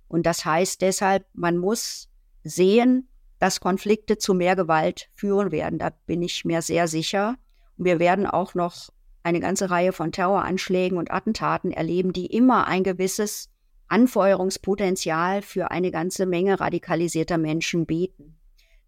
Und 0.08 0.26
das 0.26 0.46
heißt 0.46 0.82
deshalb, 0.82 1.28
man 1.34 1.56
muss 1.56 2.10
sehen, 2.44 3.08
dass 3.38 3.60
Konflikte 3.60 4.18
zu 4.18 4.34
mehr 4.34 4.56
Gewalt 4.56 5.08
führen 5.14 5.52
werden. 5.52 5.78
Da 5.78 5.92
bin 6.08 6.24
ich 6.24 6.44
mir 6.44 6.64
sehr 6.64 6.88
sicher. 6.88 7.36
Und 7.78 7.86
wir 7.86 8.00
werden 8.00 8.26
auch 8.26 8.56
noch 8.56 8.90
eine 9.22 9.40
ganze 9.40 9.70
Reihe 9.70 9.94
von 9.94 10.12
Terroranschlägen 10.12 10.98
und 10.98 11.12
Attentaten 11.12 11.72
erleben, 11.72 12.14
die 12.14 12.26
immer 12.26 12.66
ein 12.66 12.84
gewisses 12.84 13.52
Anfeuerungspotenzial 13.90 15.44
für 15.44 15.70
eine 15.70 15.92
ganze 15.92 16.26
Menge 16.26 16.60
radikalisierter 16.60 17.38
Menschen 17.38 17.86
bieten. 17.86 18.37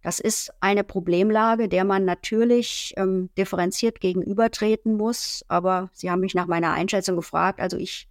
Das 0.02 0.20
ist 0.20 0.54
eine 0.62 0.84
Problemlage, 0.84 1.68
der 1.68 1.84
man 1.84 2.06
natürlich 2.06 2.94
ähm, 2.96 3.30
differenziert 3.38 4.00
gegenübertreten 4.00 4.96
muss. 4.96 5.44
Aber 5.50 5.90
Sie 5.94 6.10
haben 6.10 6.22
mich 6.22 6.34
nach 6.34 6.48
meiner 6.48 6.72
Einschätzung 6.72 7.18
gefragt. 7.18 7.60
Also 7.60 7.78
ich 7.78 8.08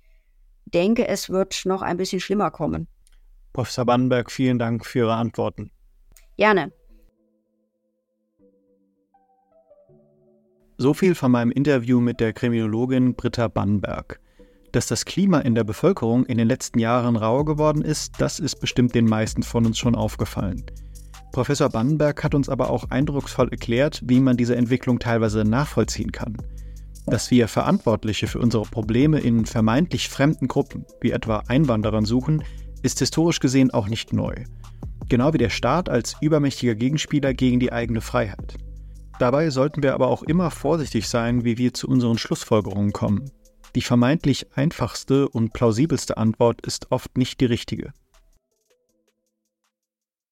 denke, 0.66 1.08
es 1.08 1.30
wird 1.30 1.62
noch 1.64 1.80
ein 1.80 1.96
bisschen 1.96 2.20
schlimmer 2.20 2.50
kommen. 2.50 2.88
Professor 3.54 3.86
Bannenberg, 3.86 4.30
vielen 4.30 4.58
Dank 4.58 4.84
für 4.84 5.00
Ihre 5.00 5.14
Antworten. 5.14 5.70
Gerne. 6.36 6.72
So 10.76 10.94
viel 10.94 11.14
von 11.14 11.32
meinem 11.32 11.50
Interview 11.50 12.00
mit 12.00 12.20
der 12.20 12.32
Kriminologin 12.32 13.14
Britta 13.14 13.48
Bannberg. 13.48 14.20
Dass 14.70 14.86
das 14.86 15.06
Klima 15.06 15.40
in 15.40 15.54
der 15.54 15.64
Bevölkerung 15.64 16.24
in 16.26 16.38
den 16.38 16.46
letzten 16.46 16.78
Jahren 16.78 17.16
rauer 17.16 17.46
geworden 17.46 17.82
ist, 17.82 18.20
das 18.20 18.38
ist 18.38 18.60
bestimmt 18.60 18.94
den 18.94 19.06
meisten 19.06 19.42
von 19.42 19.66
uns 19.66 19.78
schon 19.78 19.96
aufgefallen. 19.96 20.66
Professor 21.32 21.68
Bannenberg 21.68 22.24
hat 22.24 22.34
uns 22.34 22.48
aber 22.48 22.70
auch 22.70 22.90
eindrucksvoll 22.90 23.48
erklärt, 23.50 24.02
wie 24.04 24.20
man 24.20 24.36
diese 24.36 24.56
Entwicklung 24.56 24.98
teilweise 24.98 25.44
nachvollziehen 25.44 26.12
kann. 26.12 26.36
Dass 27.06 27.30
wir 27.30 27.48
Verantwortliche 27.48 28.26
für 28.26 28.38
unsere 28.38 28.64
Probleme 28.64 29.20
in 29.20 29.46
vermeintlich 29.46 30.08
fremden 30.08 30.48
Gruppen, 30.48 30.84
wie 31.00 31.10
etwa 31.10 31.42
Einwanderern, 31.48 32.04
suchen, 32.04 32.42
ist 32.82 32.98
historisch 32.98 33.40
gesehen 33.40 33.70
auch 33.70 33.88
nicht 33.88 34.12
neu. 34.12 34.34
Genau 35.08 35.32
wie 35.32 35.38
der 35.38 35.50
Staat 35.50 35.88
als 35.88 36.16
übermächtiger 36.20 36.74
Gegenspieler 36.74 37.32
gegen 37.32 37.60
die 37.60 37.72
eigene 37.72 38.00
Freiheit. 38.00 38.56
Dabei 39.18 39.50
sollten 39.50 39.82
wir 39.82 39.94
aber 39.94 40.08
auch 40.08 40.22
immer 40.22 40.50
vorsichtig 40.50 41.08
sein, 41.08 41.44
wie 41.44 41.58
wir 41.58 41.74
zu 41.74 41.88
unseren 41.88 42.18
Schlussfolgerungen 42.18 42.92
kommen. 42.92 43.30
Die 43.74 43.82
vermeintlich 43.82 44.46
einfachste 44.54 45.28
und 45.28 45.52
plausibelste 45.52 46.16
Antwort 46.16 46.64
ist 46.66 46.90
oft 46.90 47.16
nicht 47.16 47.40
die 47.40 47.46
richtige. 47.46 47.92